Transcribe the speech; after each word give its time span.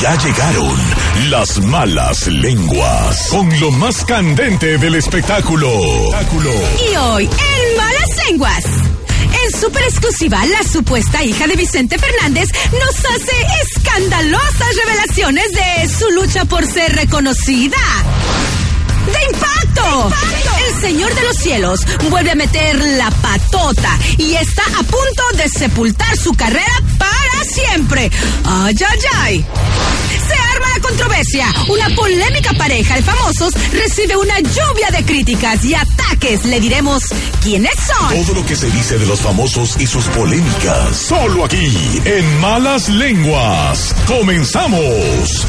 Ya 0.00 0.16
llegaron 0.18 0.76
las 1.30 1.58
malas 1.58 2.26
lenguas 2.26 3.28
con 3.30 3.60
lo 3.60 3.70
más 3.70 4.04
candente 4.04 4.76
del 4.78 4.96
espectáculo. 4.96 5.70
Y 6.90 6.96
hoy, 6.96 7.24
en 7.24 7.76
Malas 7.76 8.26
Lenguas. 8.26 8.64
En 9.44 9.60
super 9.60 9.82
exclusiva, 9.82 10.44
la 10.46 10.62
supuesta 10.62 11.22
hija 11.22 11.46
de 11.46 11.56
Vicente 11.56 11.98
Fernández 11.98 12.48
nos 12.72 12.98
hace 12.98 13.32
escandalosas 13.62 14.76
revelaciones 14.84 15.52
de 15.52 15.88
su 15.88 16.10
lucha 16.10 16.44
por 16.44 16.66
ser 16.66 16.94
reconocida. 16.94 17.78
¡De 19.06 19.34
impacto! 19.34 20.10
El 20.66 20.80
Señor 20.80 21.14
de 21.14 21.22
los 21.22 21.36
Cielos 21.36 21.80
vuelve 22.10 22.30
a 22.30 22.34
meter 22.34 22.76
la 22.96 23.10
patota 23.10 23.98
y 24.18 24.34
está 24.34 24.62
a 24.78 24.82
punto 24.82 25.22
de 25.36 25.48
sepultar 25.48 26.16
su 26.16 26.32
carrera 26.34 26.72
para 26.98 27.23
siempre. 27.44 28.10
¡Ay, 28.44 28.74
ay, 28.88 28.98
ay! 29.14 29.44
Se 30.26 30.34
arma 30.34 30.66
la 30.74 30.80
controversia. 30.80 31.46
Una 31.68 31.94
polémica 31.94 32.52
pareja 32.54 32.96
de 32.96 33.02
famosos 33.02 33.54
recibe 33.72 34.16
una 34.16 34.38
lluvia 34.40 34.90
de 34.90 35.04
críticas 35.04 35.64
y 35.64 35.74
ataques. 35.74 36.44
Le 36.44 36.60
diremos 36.60 37.02
quiénes 37.42 37.74
son. 37.86 38.24
Todo 38.24 38.40
lo 38.40 38.46
que 38.46 38.56
se 38.56 38.70
dice 38.70 38.98
de 38.98 39.06
los 39.06 39.20
famosos 39.20 39.76
y 39.78 39.86
sus 39.86 40.06
polémicas. 40.06 40.96
Solo 40.96 41.44
aquí, 41.44 42.00
en 42.04 42.40
Malas 42.40 42.88
Lenguas. 42.88 43.94
Comenzamos. 44.06 45.46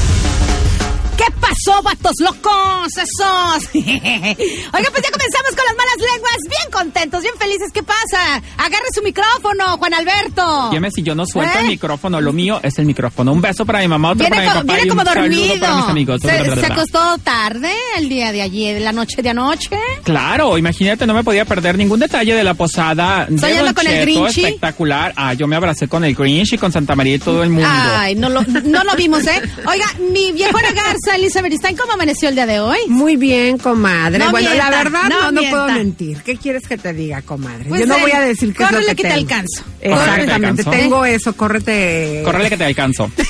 ¿Qué 1.18 1.24
pasó, 1.40 1.82
vatos 1.82 2.14
locos? 2.20 2.88
Esos. 2.98 3.70
Oiga, 3.74 4.90
pues 4.92 5.04
ya 5.04 5.12
comenzamos 5.12 5.52
con 5.56 5.66
las 5.66 5.76
malas 5.78 5.98
lenguas. 6.14 6.36
Bien 6.50 6.72
contentos, 6.72 7.22
bien 7.22 7.34
felices. 7.40 7.72
¿Qué 7.74 7.84
pasa? 7.84 8.42
Agarre 8.58 8.86
su 8.94 9.02
micrófono, 9.02 9.78
Juan 9.78 9.94
Alberto. 9.94 10.70
Dime 10.72 10.92
si 10.92 11.04
yo 11.04 11.16
no 11.16 11.26
suelto 11.26 11.58
¿Eh? 11.58 11.62
el 11.62 11.68
micrófono. 11.68 12.20
Lo 12.20 12.34
mío 12.34 12.60
es 12.64 12.78
el 12.80 12.86
micrófono. 12.86 13.32
Un 13.32 13.42
beso 13.42 13.66
para 13.66 13.80
mi 13.80 13.88
mamá, 13.88 14.10
otro 14.12 14.28
Viene, 14.28 14.36
para 14.36 14.48
mi 14.50 14.54
papá. 14.62 14.64
viene 14.74 14.82
y 14.86 14.90
como 14.90 15.02
un 15.02 15.06
dormido. 15.06 15.60
para 15.60 15.76
mis 15.78 15.86
amigos. 15.86 16.22
Se, 16.22 16.56
se 16.60 16.66
acostó 16.66 17.18
tarde 17.20 17.72
el 17.98 18.10
día 18.10 18.32
de 18.34 18.42
ayer, 18.42 18.82
la 18.82 18.92
noche 18.92 19.22
de 19.22 19.30
anoche. 19.30 19.70
Claro, 20.04 20.58
imagínate, 20.58 21.08
no 21.08 21.14
me 21.14 21.24
podía 21.24 21.46
perder 21.46 21.78
ningún 21.78 22.00
detalle 22.00 22.34
de 22.34 22.44
la 22.44 22.54
posada 22.56 23.26
de 23.30 23.36
Don 23.56 23.74
con 23.74 23.88
el 23.88 23.94
Cheto, 23.94 24.02
Grinchy. 24.02 24.46
espectacular. 24.46 25.14
Ah, 25.16 25.34
yo 25.34 25.48
me 25.48 25.56
abracé 25.56 25.88
con 25.88 26.04
el 26.04 26.14
Grinch 26.14 26.54
y 26.54 26.58
con 26.58 26.72
Santa 26.74 26.96
María 26.96 27.16
y 27.16 27.20
todo 27.20 27.42
el 27.42 27.50
mundo. 27.52 27.70
Ay, 27.72 28.16
no 28.16 28.28
lo, 28.30 28.42
no 28.44 28.84
lo 28.84 28.96
vimos, 28.96 29.26
¿eh? 29.28 29.42
Oiga, 29.66 29.86
mi 30.12 30.32
viejona 30.34 30.66
Garza, 31.06 31.16
Elizabeth 31.20 31.54
Stein, 31.54 31.78
¿cómo 31.78 31.94
amaneció 31.94 32.30
el 32.30 32.36
día 32.36 32.46
de 32.46 32.60
hoy? 32.60 32.78
Muy 32.88 33.16
bien, 33.16 33.58
comadre. 33.58 34.18
No 34.20 34.32
bueno, 34.32 34.50
mienta, 34.50 34.70
la 34.72 34.78
verdad 34.84 35.04
no 35.04 35.10
no, 35.10 35.32
no, 35.32 35.42
mienta. 35.42 35.50
puedo 35.66 35.78
mentir. 35.78 36.18
¿Qué 36.24 36.38
quieres 36.38 36.68
que 36.68 36.78
te 36.78 36.94
diga, 36.94 37.22
comadre? 37.22 37.66
Pues, 37.70 37.82
Yo 37.82 37.88
no 37.88 37.98
eh, 37.98 38.02
voy 38.02 38.12
a 38.12 38.22
decir 38.22 38.54
qué 38.54 38.64
es 38.64 38.72
lo 38.72 38.78
córrele 38.78 38.96
que 38.96 38.96
que 38.96 39.04
te 39.04 39.10
tengo. 39.16 39.22
alcanzo. 39.22 39.64
Córrele 39.64 39.76
que 39.76 39.88
te 39.88 39.92
Exactamente, 39.94 40.34
alcanzo. 40.62 40.72
tengo 40.72 41.06
eso, 41.06 41.34
córrete. 41.36 42.22
Córrele 42.26 42.50
que 42.50 42.58
te 42.58 42.64
alcanzo. 42.66 43.12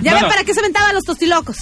Ya 0.00 0.12
Bueno. 0.12 0.26
ven 0.28 0.28
para 0.30 0.44
qué 0.44 0.54
se 0.54 0.60
aventaban 0.60 0.94
los 0.94 1.02
tostilocos. 1.04 1.56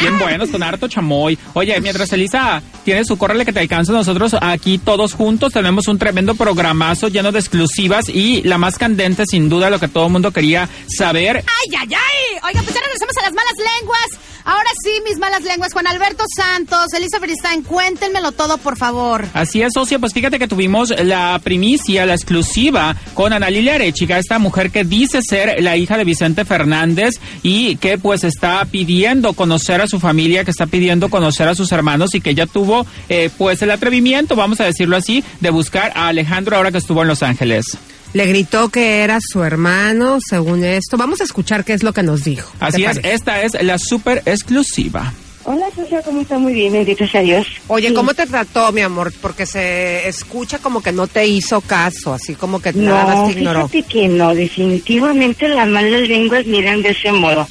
Bien 0.00 0.18
buenos, 0.18 0.50
con 0.50 0.62
harto 0.62 0.88
chamoy. 0.88 1.38
Oye, 1.54 1.80
mientras 1.80 2.12
Elisa 2.12 2.62
tiene 2.84 3.04
su 3.04 3.16
córrele 3.16 3.44
que 3.44 3.52
te 3.52 3.60
alcanza, 3.60 3.92
nosotros 3.92 4.34
aquí 4.40 4.78
todos 4.78 5.14
juntos 5.14 5.52
tenemos 5.52 5.88
un 5.88 5.98
tremendo 5.98 6.34
programazo 6.34 7.08
lleno 7.08 7.32
de 7.32 7.38
exclusivas 7.38 8.08
y 8.08 8.42
la 8.42 8.58
más 8.58 8.78
candente, 8.78 9.24
sin 9.26 9.48
duda, 9.48 9.70
lo 9.70 9.78
que 9.78 9.88
todo 9.88 10.06
el 10.06 10.12
mundo 10.12 10.30
quería 10.30 10.68
saber. 10.88 11.36
¡Ay, 11.36 11.74
ay, 11.78 11.88
ay! 11.88 12.38
Oiga, 12.44 12.62
pues 12.62 12.74
ya 12.74 12.80
regresamos 12.80 13.16
a 13.18 13.22
las 13.22 13.32
malas 13.32 13.54
lenguas. 13.58 14.31
Ahora 14.44 14.68
sí, 14.82 14.90
mis 15.08 15.18
malas 15.18 15.42
lenguas. 15.42 15.72
Juan 15.72 15.86
Alberto 15.86 16.24
Santos, 16.34 16.92
Elizabeth 16.94 17.30
Stein, 17.38 17.62
cuéntenmelo 17.62 18.32
todo, 18.32 18.58
por 18.58 18.76
favor. 18.76 19.26
Así 19.34 19.62
es, 19.62 19.72
socio, 19.72 20.00
pues 20.00 20.12
fíjate 20.12 20.38
que 20.38 20.48
tuvimos 20.48 20.90
la 20.90 21.40
primicia, 21.42 22.06
la 22.06 22.14
exclusiva 22.14 22.96
con 23.14 23.32
Ana 23.32 23.50
Lilia 23.50 23.76
Arechiga, 23.76 24.18
esta 24.18 24.38
mujer 24.38 24.70
que 24.70 24.84
dice 24.84 25.20
ser 25.22 25.62
la 25.62 25.76
hija 25.76 25.96
de 25.96 26.04
Vicente 26.04 26.44
Fernández 26.44 27.14
y 27.42 27.76
que 27.76 27.98
pues 27.98 28.24
está 28.24 28.64
pidiendo 28.64 29.32
conocer 29.34 29.80
a 29.80 29.86
su 29.86 30.00
familia, 30.00 30.44
que 30.44 30.50
está 30.50 30.66
pidiendo 30.66 31.08
conocer 31.08 31.48
a 31.48 31.54
sus 31.54 31.72
hermanos 31.72 32.14
y 32.14 32.20
que 32.20 32.34
ya 32.34 32.46
tuvo 32.46 32.86
eh, 33.08 33.30
pues 33.36 33.62
el 33.62 33.70
atrevimiento, 33.70 34.36
vamos 34.36 34.60
a 34.60 34.64
decirlo 34.64 34.96
así, 34.96 35.24
de 35.40 35.50
buscar 35.50 35.92
a 35.94 36.08
Alejandro 36.08 36.56
ahora 36.56 36.70
que 36.70 36.78
estuvo 36.78 37.02
en 37.02 37.08
Los 37.08 37.22
Ángeles. 37.22 37.78
Le 38.12 38.26
gritó 38.26 38.68
que 38.68 39.02
era 39.02 39.18
su 39.26 39.42
hermano, 39.42 40.18
según 40.20 40.64
esto. 40.64 40.98
Vamos 40.98 41.22
a 41.22 41.24
escuchar 41.24 41.64
qué 41.64 41.72
es 41.72 41.82
lo 41.82 41.94
que 41.94 42.02
nos 42.02 42.24
dijo. 42.24 42.52
¿Te 42.58 42.66
Así 42.66 42.84
es, 42.84 43.00
esta 43.04 43.40
es 43.40 43.52
la 43.62 43.78
super 43.78 44.22
exclusiva. 44.32 45.12
Hola, 45.44 45.66
Sofía, 45.74 46.00
¿cómo 46.02 46.20
está? 46.20 46.38
Muy 46.38 46.52
bien, 46.52 46.72
bendito 46.72 47.04
sea 47.06 47.20
Dios. 47.20 47.44
Oye, 47.66 47.88
Sí. 47.88 47.94
¿cómo 47.94 48.14
te 48.14 48.26
trató, 48.26 48.70
mi 48.70 48.80
amor? 48.80 49.12
Porque 49.20 49.44
se 49.44 50.06
escucha 50.08 50.58
como 50.60 50.80
que 50.80 50.92
no 50.92 51.08
te 51.08 51.26
hizo 51.26 51.60
caso, 51.60 52.14
así 52.14 52.34
como 52.36 52.60
que 52.62 52.72
nada 52.72 53.02
No, 53.02 53.08
más 53.24 53.32
te 53.32 53.38
ignoró. 53.40 53.68
fíjate 53.68 53.92
que 53.92 54.06
no, 54.08 54.34
definitivamente 54.36 55.48
las 55.48 55.66
malas 55.66 56.02
lenguas 56.08 56.46
miran 56.46 56.82
de 56.82 56.90
ese 56.90 57.10
modo. 57.10 57.48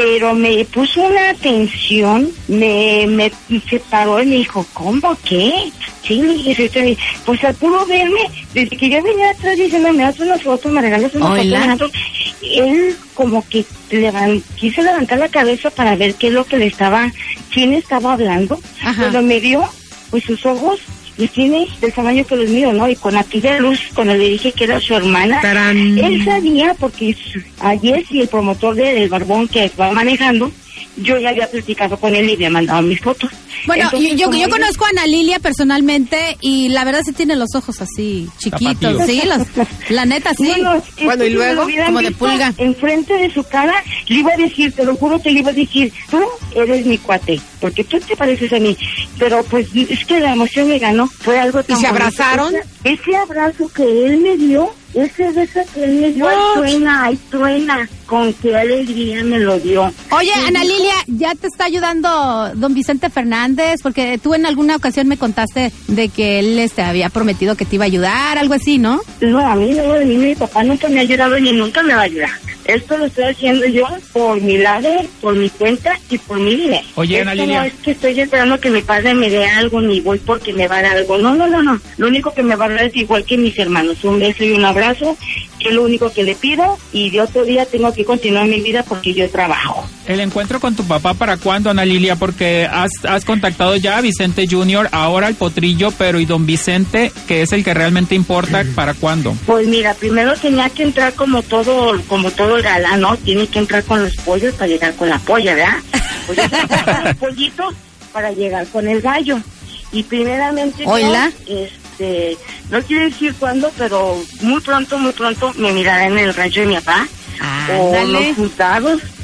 Pero 0.00 0.34
me 0.34 0.64
puso 0.66 1.02
una 1.02 1.30
atención, 1.30 2.30
me, 2.46 3.06
me 3.08 3.32
separó 3.68 4.22
y 4.22 4.26
me 4.26 4.36
dijo, 4.36 4.64
¿cómo 4.72 5.16
qué? 5.24 5.52
Sí, 6.06 6.22
le 6.22 6.34
dije, 6.34 6.96
pues 7.26 7.42
al 7.44 7.54
puro 7.56 7.84
verme, 7.84 8.20
desde 8.54 8.76
que 8.76 8.88
yo 8.88 9.02
venía 9.02 9.30
atrás 9.30 9.56
diciendo, 9.56 9.92
me 9.92 10.04
das 10.04 10.20
una 10.20 10.38
foto, 10.38 10.68
me 10.68 10.80
regalas 10.80 11.14
una 11.14 11.26
foto, 11.26 11.40
Hola. 11.40 11.76
un-". 11.80 11.90
él 12.42 12.96
como 13.14 13.46
que 13.48 13.64
levan- 13.90 14.42
quiso 14.56 14.82
levantar 14.82 15.18
la 15.18 15.28
cabeza 15.28 15.70
para 15.70 15.96
ver 15.96 16.14
qué 16.14 16.28
es 16.28 16.32
lo 16.32 16.44
que 16.44 16.58
le 16.58 16.66
estaba, 16.66 17.10
quién 17.52 17.74
estaba 17.74 18.12
hablando. 18.12 18.60
Ajá. 18.82 18.94
Cuando 19.00 19.22
me 19.22 19.40
vio, 19.40 19.68
pues 20.10 20.24
sus 20.24 20.46
ojos 20.46 20.78
los 21.18 21.30
tiene 21.30 21.66
del 21.80 21.92
tamaño 21.92 22.24
que 22.24 22.36
los 22.36 22.48
míos, 22.48 22.72
¿no? 22.74 22.88
Y 22.88 22.94
con 22.96 23.16
aquella 23.16 23.58
luz, 23.58 23.80
cuando 23.94 24.14
le 24.14 24.28
dije 24.28 24.52
que 24.52 24.64
era 24.64 24.80
su 24.80 24.94
hermana, 24.94 25.40
Tarán. 25.40 25.98
él 25.98 26.24
sabía 26.24 26.74
porque 26.78 27.16
ayer 27.60 28.04
si 28.06 28.20
el 28.20 28.28
promotor 28.28 28.74
de- 28.76 28.94
del 28.94 29.08
barbón 29.08 29.48
que 29.48 29.70
va 29.78 29.90
manejando, 29.92 30.50
yo 31.02 31.18
ya 31.18 31.30
había 31.30 31.48
platicado 31.50 31.96
con 31.96 32.14
él 32.14 32.28
y 32.30 32.34
había 32.34 32.50
mandado 32.50 32.82
mis 32.82 33.00
fotos. 33.00 33.30
Bueno, 33.66 33.84
Entonces, 33.84 34.10
yo, 34.12 34.30
yo, 34.30 34.38
yo 34.38 34.48
conozco 34.48 34.84
a 34.84 34.88
Ana 34.90 35.06
Lilia 35.06 35.38
personalmente 35.40 36.36
y 36.40 36.68
la 36.68 36.84
verdad 36.84 37.00
sí 37.04 37.12
tiene 37.12 37.34
los 37.36 37.54
ojos 37.54 37.80
así 37.80 38.28
chiquitos, 38.38 39.04
sí, 39.06 39.22
los, 39.26 39.46
la 39.90 40.04
neta 40.04 40.32
sí. 40.34 40.46
Bueno, 40.48 40.82
Bueno, 41.02 41.24
¿y 41.24 41.30
luego? 41.30 41.66
Como 41.86 42.00
de 42.00 42.10
pulga. 42.12 42.52
Enfrente 42.58 43.14
de 43.14 43.30
su 43.32 43.42
cara, 43.44 43.74
le 44.08 44.16
iba 44.16 44.32
a 44.32 44.36
decir, 44.36 44.72
te 44.72 44.84
lo 44.84 44.94
juro 44.96 45.20
que 45.20 45.30
le 45.30 45.40
iba 45.40 45.50
a 45.50 45.54
decir, 45.54 45.92
tú 46.10 46.20
eres 46.54 46.86
mi 46.86 46.98
cuate, 46.98 47.40
porque 47.60 47.84
tú 47.84 47.98
te 48.00 48.16
pareces 48.16 48.52
a 48.52 48.58
mí. 48.58 48.76
Pero 49.18 49.42
pues 49.44 49.68
es 49.74 50.04
que 50.04 50.20
la 50.20 50.32
emoción 50.32 50.68
me 50.68 50.78
ganó, 50.78 51.06
fue 51.08 51.38
algo 51.38 51.62
tan 51.62 51.80
se 51.80 51.86
bonito. 51.86 52.04
abrazaron? 52.04 52.54
Ese, 52.84 53.00
ese 53.02 53.16
abrazo 53.16 53.68
que 53.74 53.82
él 54.06 54.18
me 54.18 54.36
dio, 54.36 54.72
ese 55.02 55.30
beso 55.32 55.60
que 55.74 55.86
me 55.86 56.10
dio, 56.12 56.26
ay, 56.28 57.18
truena, 57.30 57.88
con 58.06 58.32
qué 58.34 58.56
alegría 58.56 59.22
me 59.22 59.38
lo 59.38 59.58
dio. 59.58 59.92
Oye, 60.10 60.32
Ana 60.46 60.64
Lilia, 60.64 60.94
¿ya 61.06 61.34
te 61.34 61.46
está 61.46 61.64
ayudando 61.64 62.52
don 62.54 62.74
Vicente 62.74 63.10
Fernández? 63.10 63.80
Porque 63.82 64.18
tú 64.22 64.34
en 64.34 64.46
alguna 64.46 64.76
ocasión 64.76 65.08
me 65.08 65.16
contaste 65.16 65.72
de 65.88 66.08
que 66.08 66.38
él 66.40 66.58
este, 66.58 66.82
había 66.82 67.10
prometido 67.10 67.54
que 67.54 67.64
te 67.64 67.76
iba 67.76 67.84
a 67.84 67.86
ayudar, 67.86 68.38
algo 68.38 68.54
así, 68.54 68.78
¿no? 68.78 69.00
No, 69.20 69.38
a 69.38 69.54
mí 69.54 69.72
no, 69.72 69.92
a 69.92 69.98
mí 69.98 70.16
mi 70.16 70.34
papá 70.34 70.62
nunca 70.64 70.88
me 70.88 70.98
ha 70.98 71.02
ayudado 71.02 71.38
ni 71.38 71.52
nunca 71.52 71.82
me 71.82 71.94
va 71.94 72.00
a 72.00 72.04
ayudar. 72.04 72.47
Esto 72.68 72.98
lo 72.98 73.06
estoy 73.06 73.24
haciendo 73.24 73.66
yo 73.66 73.86
por 74.12 74.42
mi 74.42 74.58
lado, 74.58 74.90
por 75.22 75.34
mi 75.34 75.48
cuenta 75.48 75.98
y 76.10 76.18
por 76.18 76.38
mi 76.38 76.54
dinero. 76.54 76.86
Oye, 76.96 77.22
Ana 77.22 77.32
Esto. 77.32 77.46
No 77.46 77.62
es 77.62 77.72
que 77.72 77.90
estoy 77.92 78.20
esperando 78.20 78.60
que 78.60 78.68
mi 78.68 78.82
padre 78.82 79.14
me 79.14 79.30
dé 79.30 79.46
algo 79.46 79.80
ni 79.80 80.00
voy 80.00 80.18
porque 80.18 80.52
me 80.52 80.68
va 80.68 80.76
a 80.76 80.82
dar 80.82 80.98
algo. 80.98 81.16
No, 81.16 81.34
no, 81.34 81.48
no, 81.48 81.62
no. 81.62 81.80
Lo 81.96 82.08
único 82.08 82.34
que 82.34 82.42
me 82.42 82.56
va 82.56 82.66
a 82.66 82.68
dar 82.68 82.82
es 82.82 82.94
igual 82.94 83.24
que 83.24 83.38
mis 83.38 83.58
hermanos. 83.58 84.04
Un 84.04 84.18
beso 84.18 84.44
y 84.44 84.52
un 84.52 84.66
abrazo, 84.66 85.16
que 85.58 85.70
es 85.70 85.74
lo 85.74 85.82
único 85.82 86.12
que 86.12 86.24
le 86.24 86.34
pido. 86.34 86.78
Y 86.92 87.08
de 87.08 87.22
otro 87.22 87.46
día 87.46 87.64
tengo 87.64 87.90
que 87.94 88.04
continuar 88.04 88.46
mi 88.46 88.60
vida 88.60 88.82
porque 88.82 89.14
yo 89.14 89.30
trabajo. 89.30 89.88
El 90.08 90.20
encuentro 90.20 90.58
con 90.58 90.74
tu 90.74 90.84
papá, 90.84 91.12
¿para 91.12 91.36
cuándo, 91.36 91.68
Ana 91.68 91.84
Lilia? 91.84 92.16
Porque 92.16 92.66
has, 92.66 92.90
has 93.06 93.26
contactado 93.26 93.76
ya 93.76 93.98
a 93.98 94.00
Vicente 94.00 94.46
Junior, 94.50 94.88
ahora 94.90 95.28
el 95.28 95.34
potrillo, 95.34 95.90
pero 95.90 96.18
¿y 96.18 96.24
don 96.24 96.46
Vicente, 96.46 97.12
que 97.26 97.42
es 97.42 97.52
el 97.52 97.62
que 97.62 97.74
realmente 97.74 98.14
importa, 98.14 98.64
para 98.74 98.94
cuándo? 98.94 99.36
Pues 99.44 99.68
mira, 99.68 99.92
primero 99.92 100.34
tenía 100.34 100.70
que 100.70 100.84
entrar 100.84 101.12
como 101.12 101.42
todo, 101.42 102.00
como 102.08 102.30
todo 102.30 102.56
el 102.56 102.62
galán, 102.62 103.02
¿no? 103.02 103.18
Tiene 103.18 103.48
que 103.48 103.58
entrar 103.58 103.84
con 103.84 104.02
los 104.02 104.16
pollos 104.16 104.54
para 104.54 104.68
llegar 104.68 104.94
con 104.94 105.10
la 105.10 105.18
polla, 105.18 105.54
¿verdad? 105.54 105.76
Pues 106.26 106.38
yo 106.38 106.48
tengo 106.48 106.66
que 106.68 106.74
entrar 106.74 106.94
con 106.94 107.04
los 107.04 107.16
pollitos 107.18 107.74
para 108.10 108.32
llegar 108.32 108.66
con 108.68 108.88
el 108.88 109.02
gallo. 109.02 109.38
Y 109.92 110.04
primeramente, 110.04 110.84
Hola. 110.86 111.30
este, 111.46 112.38
no 112.70 112.80
quiero 112.80 113.04
decir 113.04 113.34
cuándo, 113.38 113.70
pero 113.76 114.16
muy 114.40 114.62
pronto, 114.62 114.98
muy 114.98 115.12
pronto 115.12 115.52
me 115.58 115.70
mirará 115.72 116.06
en 116.06 116.16
el 116.18 116.32
rancho 116.32 116.60
de 116.60 116.66
mi 116.66 116.74
papá. 116.76 117.06
O 117.78 117.94
en 117.94 118.06
Ándale. 118.06 118.28
los 118.28 118.38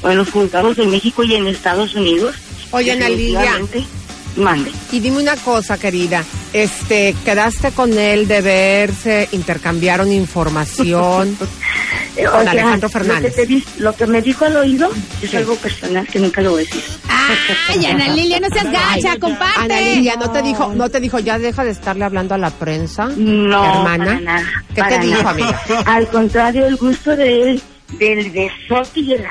juzgados, 0.05 0.07
o 0.07 0.11
en 0.11 0.19
los 0.19 0.31
juzgados 0.31 0.77
de 0.77 0.87
México 0.87 1.25
y 1.25 1.35
en 1.35 1.47
Estados 1.47 1.95
Unidos. 1.95 2.35
Oye, 2.71 2.93
Ana 2.93 3.09
Lilia. 3.09 3.61
Mande. 4.37 4.73
Y 4.91 4.99
dime 4.99 5.19
una 5.19 5.37
cosa, 5.37 5.79
querida. 5.79 6.25
Este, 6.53 7.15
quedaste 7.25 7.71
con 7.71 7.97
él 7.97 8.27
de 8.27 8.41
verse, 8.41 9.29
intercambiaron 9.31 10.11
información. 10.13 11.37
Con 12.17 12.27
o 12.27 12.43
sea, 12.43 12.51
Alejandro 12.53 12.87
Lo 12.89 12.93
que, 12.93 12.99
Fernández. 12.99 13.35
te 13.35 13.45
di- 13.47 13.65
lo 13.79 13.93
que 13.97 14.07
me 14.07 14.23
dijo 14.23 14.45
al 14.45 14.55
oído 14.57 14.89
es 15.21 15.35
algo 15.35 15.57
personal 15.57 16.07
que 16.07 16.21
nunca 16.21 16.41
lo 16.43 16.51
voy 16.53 16.63
a 16.63 16.65
decir. 16.65 16.85
Ay, 17.09 17.87
Ana 17.91 18.07
Lilia, 18.09 18.39
no 18.39 18.49
seas 18.51 18.71
gacha, 18.71 19.19
comparte. 19.19 19.61
Ana 19.61 19.81
Lilia, 19.81 20.15
¿no 20.17 20.31
te 20.31 20.41
dijo, 20.43 20.73
no 20.75 20.89
te 20.89 21.01
dijo, 21.01 21.19
ya 21.19 21.41
deja 21.41 21.65
de 21.65 21.71
estarle 21.73 22.05
hablando 22.05 22.35
a 22.37 22.39
la 22.39 22.51
prensa? 22.51 23.07
No, 23.17 23.65
hermana. 23.65 24.05
para 24.05 24.21
nada, 24.21 24.65
¿Qué 24.77 24.81
para 24.81 25.01
te 25.01 25.07
dijo, 25.07 25.19
nada. 25.25 25.31
amiga? 25.31 25.61
Al 25.87 26.07
contrario, 26.09 26.67
el 26.67 26.77
gusto 26.77 27.17
de 27.17 27.51
él 27.51 27.63
del 27.99 28.31
besote 28.31 29.01
y 29.01 29.13
el 29.15 29.25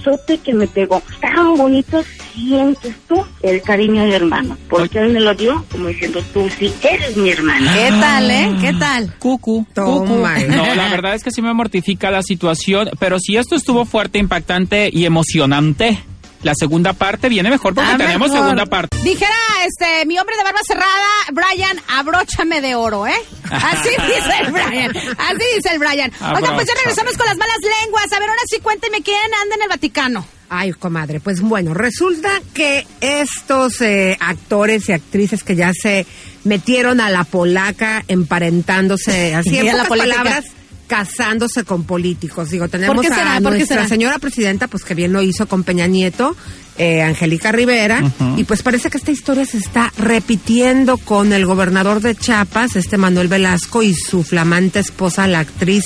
abrazote 0.00 0.38
que 0.38 0.54
me 0.54 0.66
pegó. 0.66 1.02
Tan 1.20 1.56
bonito 1.56 2.02
sientes 2.34 2.94
tú 3.08 3.24
el 3.42 3.62
cariño 3.62 4.04
de 4.04 4.16
hermano. 4.16 4.56
Porque 4.68 4.98
él 4.98 5.10
me 5.12 5.20
lo 5.20 5.34
dio 5.34 5.64
como 5.70 5.88
diciendo, 5.88 6.22
tú 6.32 6.48
sí 6.58 6.72
eres 6.82 7.16
mi 7.16 7.30
hermana. 7.30 7.72
¿Qué 7.74 7.88
tal, 7.90 8.30
eh? 8.30 8.56
¿Qué 8.60 8.72
tal? 8.74 9.14
Cucu. 9.18 9.66
Toma. 9.74 10.34
cucu. 10.34 10.50
No, 10.60 10.74
la 10.74 10.88
verdad 10.88 11.14
es 11.14 11.22
que 11.24 11.30
sí 11.30 11.42
me 11.42 11.52
mortifica 11.54 12.10
la 12.10 12.22
situación, 12.22 12.90
pero 12.98 13.18
si 13.18 13.36
esto 13.36 13.54
estuvo 13.56 13.84
fuerte, 13.84 14.18
impactante 14.18 14.90
y 14.92 15.04
emocionante, 15.04 16.02
la 16.42 16.52
segunda 16.54 16.92
parte 16.94 17.28
viene 17.28 17.50
mejor 17.50 17.74
porque 17.74 17.90
Ah, 17.92 17.96
tenemos 17.98 18.28
mejor. 18.30 18.44
segunda 18.44 18.66
parte. 18.66 18.96
Dijera 19.02 19.34
este 19.66 20.06
mi 20.06 20.18
hombre 20.18 20.36
de 20.36 20.42
barba 20.42 20.60
cerrada, 20.66 21.06
Brian, 21.32 21.76
abróchame 21.88 22.60
de 22.60 22.74
oro, 22.74 23.06
¿eh? 23.06 23.14
Así 23.50 23.88
dice 23.90 24.32
el 24.46 24.52
Brian. 24.52 24.90
Así 25.18 25.44
dice 25.56 25.68
el 25.72 25.78
Brian. 25.78 26.10
Oigan, 26.34 26.54
pues 26.54 26.66
ya 26.66 26.74
regresamos 26.74 27.16
con 27.16 27.26
las 27.26 27.36
malas 27.36 27.56
lenguas. 27.82 28.12
A 28.12 28.18
ver, 28.20 28.28
ahora 28.30 28.39
sí 28.39 28.39
cuénteme 28.70 29.02
quién 29.02 29.16
anda 29.42 29.56
en 29.56 29.62
el 29.62 29.68
Vaticano. 29.68 30.24
Ay, 30.48 30.70
comadre, 30.72 31.18
pues 31.18 31.40
bueno, 31.40 31.74
resulta 31.74 32.40
que 32.54 32.86
estos 33.00 33.80
eh, 33.80 34.16
actores 34.20 34.88
y 34.88 34.92
actrices 34.92 35.42
que 35.42 35.56
ya 35.56 35.72
se 35.72 36.06
metieron 36.44 37.00
a 37.00 37.10
la 37.10 37.24
polaca 37.24 38.04
emparentándose, 38.06 39.34
así 39.34 39.58
en 39.58 39.76
la 39.76 39.86
palabras, 39.86 40.44
casándose 40.86 41.64
con 41.64 41.82
políticos. 41.82 42.50
Digo, 42.50 42.68
tenemos 42.68 42.94
¿Por 42.94 43.04
qué 43.04 43.12
será? 43.12 43.36
a 43.36 43.40
¿Por 43.40 43.52
qué 43.52 43.58
nuestra 43.58 43.78
será? 43.78 43.88
señora 43.88 44.20
presidenta, 44.20 44.68
pues 44.68 44.84
que 44.84 44.94
bien 44.94 45.12
lo 45.12 45.20
hizo 45.20 45.48
con 45.48 45.64
Peña 45.64 45.88
Nieto, 45.88 46.36
eh, 46.78 47.02
Angélica 47.02 47.50
Rivera, 47.50 48.04
y 48.36 48.44
pues 48.44 48.62
parece 48.62 48.88
que 48.88 48.98
esta 48.98 49.10
historia 49.10 49.46
se 49.46 49.58
está 49.58 49.92
repitiendo 49.98 50.96
con 50.96 51.32
el 51.32 51.44
gobernador 51.44 52.00
de 52.00 52.14
Chiapas, 52.14 52.76
este 52.76 52.98
Manuel 52.98 53.26
Velasco, 53.26 53.82
y 53.82 53.94
su 53.94 54.22
flamante 54.22 54.78
esposa, 54.78 55.26
la 55.26 55.40
actriz, 55.40 55.84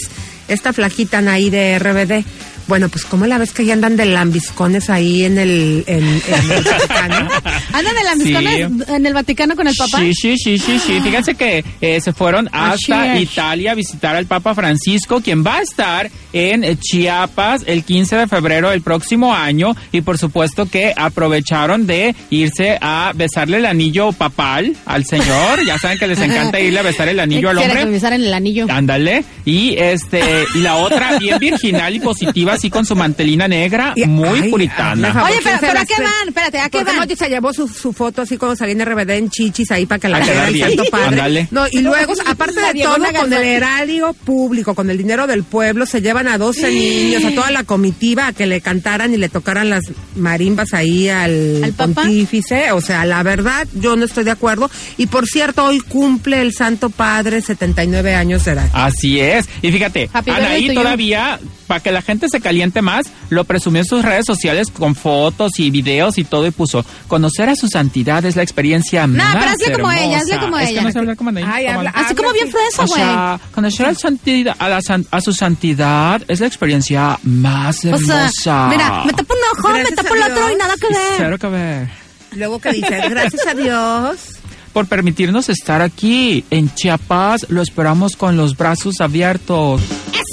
esta 0.48 0.74
flaquita 0.74 1.20
ahí 1.20 1.48
de 1.48 1.78
RBD. 1.78 2.24
Bueno, 2.66 2.88
pues 2.88 3.04
¿cómo 3.04 3.26
la 3.26 3.38
ves 3.38 3.52
que 3.52 3.64
ya 3.64 3.74
andan 3.74 3.96
de 3.96 4.06
lambiscones 4.06 4.88
ahí 4.90 5.24
en 5.24 5.38
el, 5.38 5.84
en, 5.86 6.04
en 6.04 6.50
el 6.50 6.62
Vaticano? 6.64 7.28
¿Andan 7.72 7.96
en, 7.98 8.04
la 8.04 8.12
Sí. 8.14 8.24
Miscones, 8.24 8.88
en 8.88 9.06
el 9.06 9.12
Vaticano 9.14 9.56
con 9.56 9.66
el 9.66 9.74
papá? 9.74 9.98
Sí, 9.98 10.14
sí, 10.14 10.36
sí, 10.38 10.58
sí, 10.58 10.78
sí. 10.78 11.00
Fíjense 11.02 11.34
que 11.34 11.64
eh, 11.80 12.00
se 12.00 12.12
fueron 12.12 12.48
hasta. 12.52 13.18
Italia 13.18 13.72
a 13.72 13.74
visitar 13.74 14.16
al 14.16 14.26
Papa 14.26 14.54
Francisco, 14.54 15.20
quien 15.20 15.44
va 15.44 15.56
a 15.56 15.62
estar 15.62 16.10
en 16.32 16.64
eh, 16.64 16.76
Chiapas 16.76 17.62
el 17.66 17.84
15 17.84 18.16
de 18.16 18.26
febrero 18.28 18.70
del 18.70 18.82
próximo 18.82 19.34
año. 19.34 19.74
Y 19.92 20.00
por 20.00 20.18
supuesto 20.18 20.66
que 20.66 20.92
aprovecharon 20.96 21.86
de 21.86 22.14
irse 22.30 22.78
a 22.80 23.12
besarle 23.14 23.58
el 23.58 23.66
anillo 23.66 24.12
papal 24.12 24.74
al 24.86 25.04
señor. 25.04 25.64
Ya 25.66 25.78
saben 25.78 25.98
que 25.98 26.06
les 26.06 26.20
encanta 26.20 26.60
irle 26.60 26.80
a 26.80 26.82
besar 26.82 27.08
el 27.08 27.20
anillo 27.20 27.50
al 27.50 27.58
hombre. 27.58 27.84
besaran 27.86 28.22
el 28.22 28.32
anillo. 28.32 28.66
Ándale. 28.70 29.24
Y 29.44 29.74
este, 29.78 30.44
y 30.54 30.58
la 30.60 30.76
otra 30.76 31.18
bien 31.18 31.38
virginal 31.38 31.94
y 31.94 32.00
positiva, 32.00 32.53
así 32.54 32.70
con 32.70 32.84
su 32.84 32.96
mantelina 32.96 33.48
negra, 33.48 33.94
muy 34.06 34.40
ay, 34.40 34.50
puritana. 34.50 35.24
Oye, 35.24 35.38
pero- 35.42 35.58
¿quién 35.58 35.60
se 35.60 35.66
pero 35.66 35.80
¿a 35.80 35.84
qué 35.84 36.02
van? 36.02 36.28
Espérate, 36.28 36.58
¿a 36.58 36.68
qué 36.68 36.84
van? 36.84 36.96
Mochi 36.96 37.16
se 37.16 37.28
llevó 37.28 37.52
su, 37.52 37.68
su 37.68 37.92
foto 37.92 38.22
así 38.22 38.36
como 38.36 38.56
salía 38.56 38.72
en 38.74 38.84
RBD 38.84 39.10
en 39.10 39.30
chichis 39.30 39.70
ahí 39.70 39.86
para 39.86 39.98
que 39.98 40.08
la 40.08 40.18
A 40.18 40.20
quedar 40.20 40.52
viera 40.52 40.68
el. 40.68 40.76
Santo 40.76 40.90
Padre. 40.90 41.48
No, 41.50 41.66
y 41.70 41.80
luego, 41.80 42.12
aparte 42.26 42.60
de 42.60 42.82
todo, 42.82 42.96
con 43.18 43.32
el 43.32 43.42
erario 43.42 44.12
público, 44.12 44.74
con 44.74 44.90
el 44.90 44.98
dinero 44.98 45.26
del 45.26 45.44
pueblo, 45.44 45.86
se 45.86 46.00
llevan 46.00 46.28
a 46.28 46.38
12 46.38 46.70
niños, 46.70 47.24
a 47.24 47.34
toda 47.34 47.50
la 47.50 47.64
comitiva 47.64 48.28
a 48.28 48.32
que 48.32 48.46
le 48.46 48.60
cantaran 48.60 49.12
y 49.12 49.16
le 49.16 49.28
tocaran 49.28 49.70
las 49.70 49.84
marimbas 50.16 50.72
ahí 50.74 51.08
al, 51.08 51.72
pontífice. 51.76 52.72
O 52.72 52.80
sea, 52.80 53.04
la 53.04 53.22
verdad, 53.22 53.66
yo 53.74 53.96
no 53.96 54.04
estoy 54.04 54.24
de 54.24 54.30
acuerdo. 54.30 54.70
Y 54.96 55.06
por 55.06 55.26
cierto, 55.26 55.64
hoy 55.64 55.80
cumple 55.80 56.40
el 56.40 56.52
Santo 56.54 56.90
Padre 56.90 57.40
79 57.40 58.14
años 58.14 58.44
de 58.44 58.52
edad. 58.52 58.68
Así 58.72 59.20
es. 59.20 59.48
Y 59.62 59.70
fíjate, 59.72 60.10
Anaí 60.12 60.74
todavía, 60.74 61.38
para 61.66 61.80
que 61.80 61.90
la 61.92 62.02
gente 62.02 62.28
se 62.28 62.40
caliente 62.40 62.82
más, 62.82 63.06
lo 63.30 63.44
presumió 63.44 63.80
en 63.82 63.86
sus 63.86 64.02
redes 64.04 64.24
sociales 64.26 64.68
con 64.70 64.94
fotos 64.94 65.58
y 65.58 65.70
videos 65.70 66.18
y 66.18 66.24
todo 66.24 66.46
y 66.46 66.50
puso, 66.50 66.84
conocer 67.08 67.48
a 67.48 67.56
su 67.56 67.68
santidad 67.68 68.24
es 68.24 68.36
la 68.36 68.42
experiencia 68.42 69.06
No, 69.06 69.14
más 69.22 69.36
pero 69.36 69.50
hazle 69.50 69.72
como 69.72 69.90
hermosa". 69.90 70.04
ella, 70.04 70.18
hazle 70.18 70.38
como 70.38 70.58
es 70.58 70.70
ella. 70.70 70.78
Que 70.80 70.84
no 70.86 70.92
sé 70.92 70.98
hablar 70.98 71.16
como. 71.16 71.30
Ay, 71.30 71.36
¿cómo 71.42 71.52
habla- 71.54 71.74
habla? 71.74 71.90
Así 71.90 72.14
como 72.14 72.32
bien 72.32 72.50
fresa, 72.50 72.82
O 72.82 72.86
güey. 72.86 73.00
sea, 73.00 73.40
conocer 73.54 73.86
al 73.86 73.96
santidad, 73.96 74.56
a, 74.58 74.68
la 74.68 74.80
san- 74.82 75.06
a 75.10 75.20
su 75.20 75.32
santidad 75.32 76.22
es 76.28 76.40
la 76.40 76.46
experiencia 76.46 77.18
más 77.22 77.84
O 77.84 77.88
hermosa. 77.88 78.30
sea, 78.42 78.66
mira, 78.70 79.02
me 79.04 79.12
tapo 79.12 79.34
un 79.34 79.58
ojo, 79.58 79.68
Gracias 79.74 79.90
me 79.90 79.96
tapo 79.96 80.14
a 80.14 80.16
el 80.16 80.32
otro 80.32 80.52
y 80.52 80.56
nada 80.56 80.74
que 80.80 80.88
ver. 80.88 80.98
Cero 81.16 81.38
que 81.38 81.46
ver. 81.48 81.88
Luego 82.36 82.58
que 82.58 82.72
dice, 82.72 83.08
gracias 83.08 83.46
a 83.46 83.54
Dios. 83.54 84.16
Por 84.74 84.86
permitirnos 84.88 85.48
estar 85.48 85.82
aquí 85.82 86.44
en 86.50 86.68
Chiapas, 86.74 87.46
lo 87.48 87.62
esperamos 87.62 88.16
con 88.16 88.36
los 88.36 88.56
brazos 88.56 89.00
abiertos. 89.00 89.80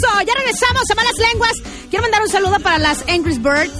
Eso, 0.04 0.22
ya 0.26 0.34
regresamos 0.36 0.84
a 0.90 0.96
Malas 0.96 1.14
Lenguas. 1.32 1.54
Quiero 1.90 2.04
mandar 2.04 2.22
un 2.24 2.30
saludo 2.30 2.60
para 2.60 2.78
las 2.78 3.04
Angry 3.08 3.38
Birds. 3.38 3.72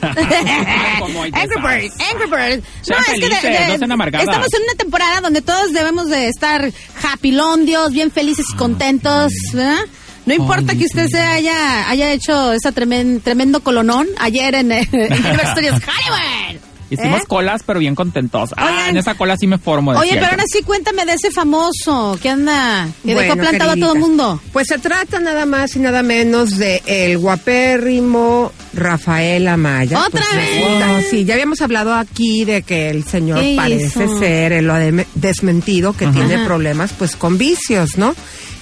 ¿Cómo 1.00 1.22
hay 1.24 1.30
de 1.32 1.38
Angry? 1.40 1.60
Birds, 1.60 1.94
Angry 2.12 2.30
Birds. 2.30 2.66
Sean 2.82 3.04
felices, 3.04 3.68
no 3.68 3.78
sean 3.78 3.92
amargadas. 3.92 4.28
estamos 4.28 4.48
en 4.54 4.62
una 4.62 4.74
temporada 4.74 5.20
donde 5.20 5.42
todos 5.42 5.72
debemos 5.72 6.08
de 6.08 6.28
estar 6.28 6.70
happy 7.02 7.32
londios, 7.32 7.90
bien 7.92 8.10
felices 8.12 8.46
y 8.52 8.56
contentos, 8.56 9.32
¿verdad? 9.52 9.80
No 10.24 10.34
importa 10.34 10.74
que 10.76 10.84
usted 10.84 11.08
se 11.08 11.18
haya, 11.20 11.88
haya 11.88 12.12
hecho 12.12 12.52
ese 12.52 12.70
tremen- 12.72 13.22
tremendo 13.22 13.60
colonón 13.60 14.06
ayer 14.18 14.54
en, 14.56 14.70
Studios 14.72 15.80
Hollywood. 15.88 16.47
Hicimos 16.90 17.22
¿Eh? 17.22 17.26
colas, 17.28 17.62
pero 17.66 17.78
bien 17.80 17.94
contentos. 17.94 18.50
Ah, 18.56 18.66
Oigan. 18.66 18.88
en 18.90 18.96
esa 18.96 19.14
cola 19.14 19.36
sí 19.36 19.46
me 19.46 19.58
formo. 19.58 19.90
Oye, 19.92 20.12
pero 20.14 20.26
ahora 20.26 20.44
sí 20.46 20.62
cuéntame 20.62 21.04
de 21.04 21.12
ese 21.14 21.30
famoso 21.30 22.18
que 22.22 22.30
anda, 22.30 22.88
que 23.04 23.14
dejó 23.14 23.36
plantado 23.36 23.72
a 23.72 23.76
todo 23.76 23.92
el 23.92 23.98
mundo. 24.00 24.40
Pues 24.52 24.68
se 24.68 24.78
trata 24.78 25.20
nada 25.20 25.44
más 25.46 25.76
y 25.76 25.80
nada 25.80 26.02
menos 26.02 26.56
de 26.56 26.82
el 26.86 27.18
guapérrimo 27.18 28.52
Rafael 28.74 29.46
Amaya. 29.48 29.98
¿Otra 30.00 30.22
Pues 30.32 30.36
vez? 30.36 31.06
Sí, 31.10 31.24
ya 31.24 31.34
habíamos 31.34 31.60
hablado 31.60 31.94
aquí 31.94 32.44
de 32.44 32.62
que 32.62 32.90
el 32.90 33.04
señor 33.04 33.40
¿Qué 33.40 33.54
parece 33.56 34.04
hizo? 34.04 34.18
ser, 34.18 34.52
él 34.52 34.66
lo 34.66 34.74
ha 34.74 34.80
desmentido, 35.14 35.92
que 35.92 36.06
tiene 36.08 36.38
problemas 36.44 36.92
pues 36.98 37.16
con 37.16 37.38
vicios, 37.38 37.98
¿no? 37.98 38.14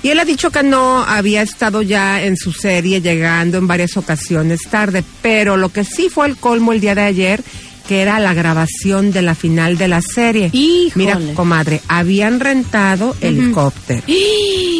Y 0.02 0.10
él 0.10 0.18
ha 0.20 0.24
dicho 0.24 0.50
que 0.50 0.62
no 0.62 1.02
había 1.02 1.42
estado 1.42 1.82
ya 1.82 2.22
en 2.22 2.36
su 2.36 2.52
serie 2.52 3.00
llegando 3.00 3.58
en 3.58 3.66
varias 3.66 3.96
ocasiones 3.96 4.60
tarde, 4.70 5.02
pero 5.22 5.56
lo 5.56 5.70
que 5.70 5.84
sí 5.84 6.08
fue 6.08 6.26
el 6.26 6.36
colmo 6.36 6.72
el 6.72 6.80
día 6.80 6.94
de 6.94 7.02
ayer 7.02 7.42
que 7.86 8.02
era 8.02 8.18
la 8.18 8.34
grabación 8.34 9.12
de 9.12 9.22
la 9.22 9.34
final 9.34 9.78
de 9.78 9.88
la 9.88 10.00
serie. 10.02 10.50
Híjole. 10.52 11.04
Mira, 11.04 11.34
comadre, 11.34 11.80
habían 11.88 12.40
rentado 12.40 13.16
helicóptero. 13.20 14.02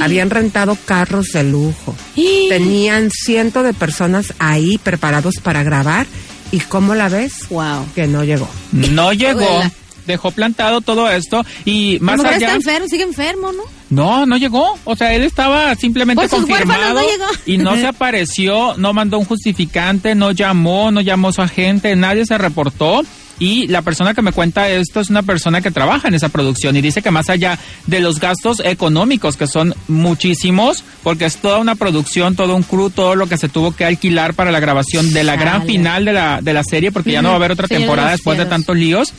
Habían 0.03 0.31
rentado 0.31 0.77
carros 0.85 1.29
de 1.33 1.45
lujo. 1.45 1.95
Tenían 2.49 3.11
cientos 3.11 3.65
de 3.65 3.73
personas 3.73 4.35
ahí 4.39 4.79
preparados 4.79 5.37
para 5.43 5.63
grabar. 5.63 6.07
¿Y 6.53 6.61
cómo 6.61 6.95
la 6.95 7.09
ves? 7.09 7.49
Wow. 7.51 7.87
Que 7.95 8.07
no 8.07 8.23
llegó. 8.25 8.49
No 8.73 9.13
llegó. 9.13 9.63
Dejó 10.07 10.31
plantado 10.31 10.81
todo 10.81 11.11
esto 11.11 11.45
y 11.65 11.99
más 12.01 12.21
allá. 12.21 12.37
está 12.37 12.55
enfermo, 12.55 12.89
sigue 12.89 13.03
enfermo, 13.03 13.53
¿no? 13.53 13.63
No, 13.89 14.27
no 14.27 14.37
llegó. 14.37 14.79
O 14.85 14.97
sea, 14.97 15.15
él 15.15 15.23
estaba 15.23 15.75
simplemente 15.75 16.29
sus 16.29 16.41
confirmado 16.41 16.95
no 16.95 17.01
llegó. 17.01 17.27
y 17.47 17.59
no 17.59 17.77
se 17.77 17.87
apareció, 17.87 18.77
no 18.77 18.93
mandó 18.93 19.19
un 19.19 19.25
justificante, 19.25 20.15
no 20.15 20.33
llamó, 20.33 20.91
no 20.91 21.01
llamó 21.01 21.29
a 21.29 21.33
su 21.33 21.43
agente, 21.43 21.95
nadie 21.97 22.27
se 22.27 22.39
reportó. 22.39 23.03
Y 23.39 23.67
la 23.67 23.83
persona 23.83 24.15
que 24.15 24.23
me 24.23 24.33
cuenta 24.33 24.69
esto 24.71 25.01
es 25.01 25.11
una 25.11 25.23
persona 25.23 25.61
que 25.61 25.71
trabaja 25.71 26.09
en 26.09 26.15
esa 26.15 26.31
producción 26.31 26.75
y 26.77 26.81
dice 26.81 27.03
que 27.03 27.11
más 27.11 27.29
allá 27.29 27.59
de 27.87 28.01
los 28.01 28.19
gastos 28.19 28.61
económicos, 28.65 29.37
que 29.37 29.47
son 29.47 29.75
muchísimos, 29.89 30.83
porque 31.03 31.27
es 31.27 31.37
toda 31.37 31.59
una 31.59 31.75
producción, 31.75 32.35
todo 32.35 32.57
un 32.57 32.63
crew, 32.63 32.89
todo 32.89 33.15
lo 33.15 33.29
que 33.29 33.37
se 33.37 33.51
tuvo 33.51 33.73
que 33.73 33.85
alquilar 33.85 34.33
para 34.33 34.51
la 34.51 34.61
grabación 34.61 35.13
de 35.13 35.23
la 35.23 35.37
gran 35.37 35.67
final 35.67 36.07
de 36.07 36.15
la, 36.15 36.41
de 36.41 36.53
la 36.55 36.65
serie, 36.65 36.93
porque 36.93 37.13
ya 37.13 37.21
no 37.21 37.29
va 37.29 37.35
a 37.35 37.37
haber 37.37 37.53
otra 37.53 37.69
temporada 37.69 38.13
después 38.13 38.39
de 38.39 38.47
tantos 38.47 38.75
líos 38.75 39.13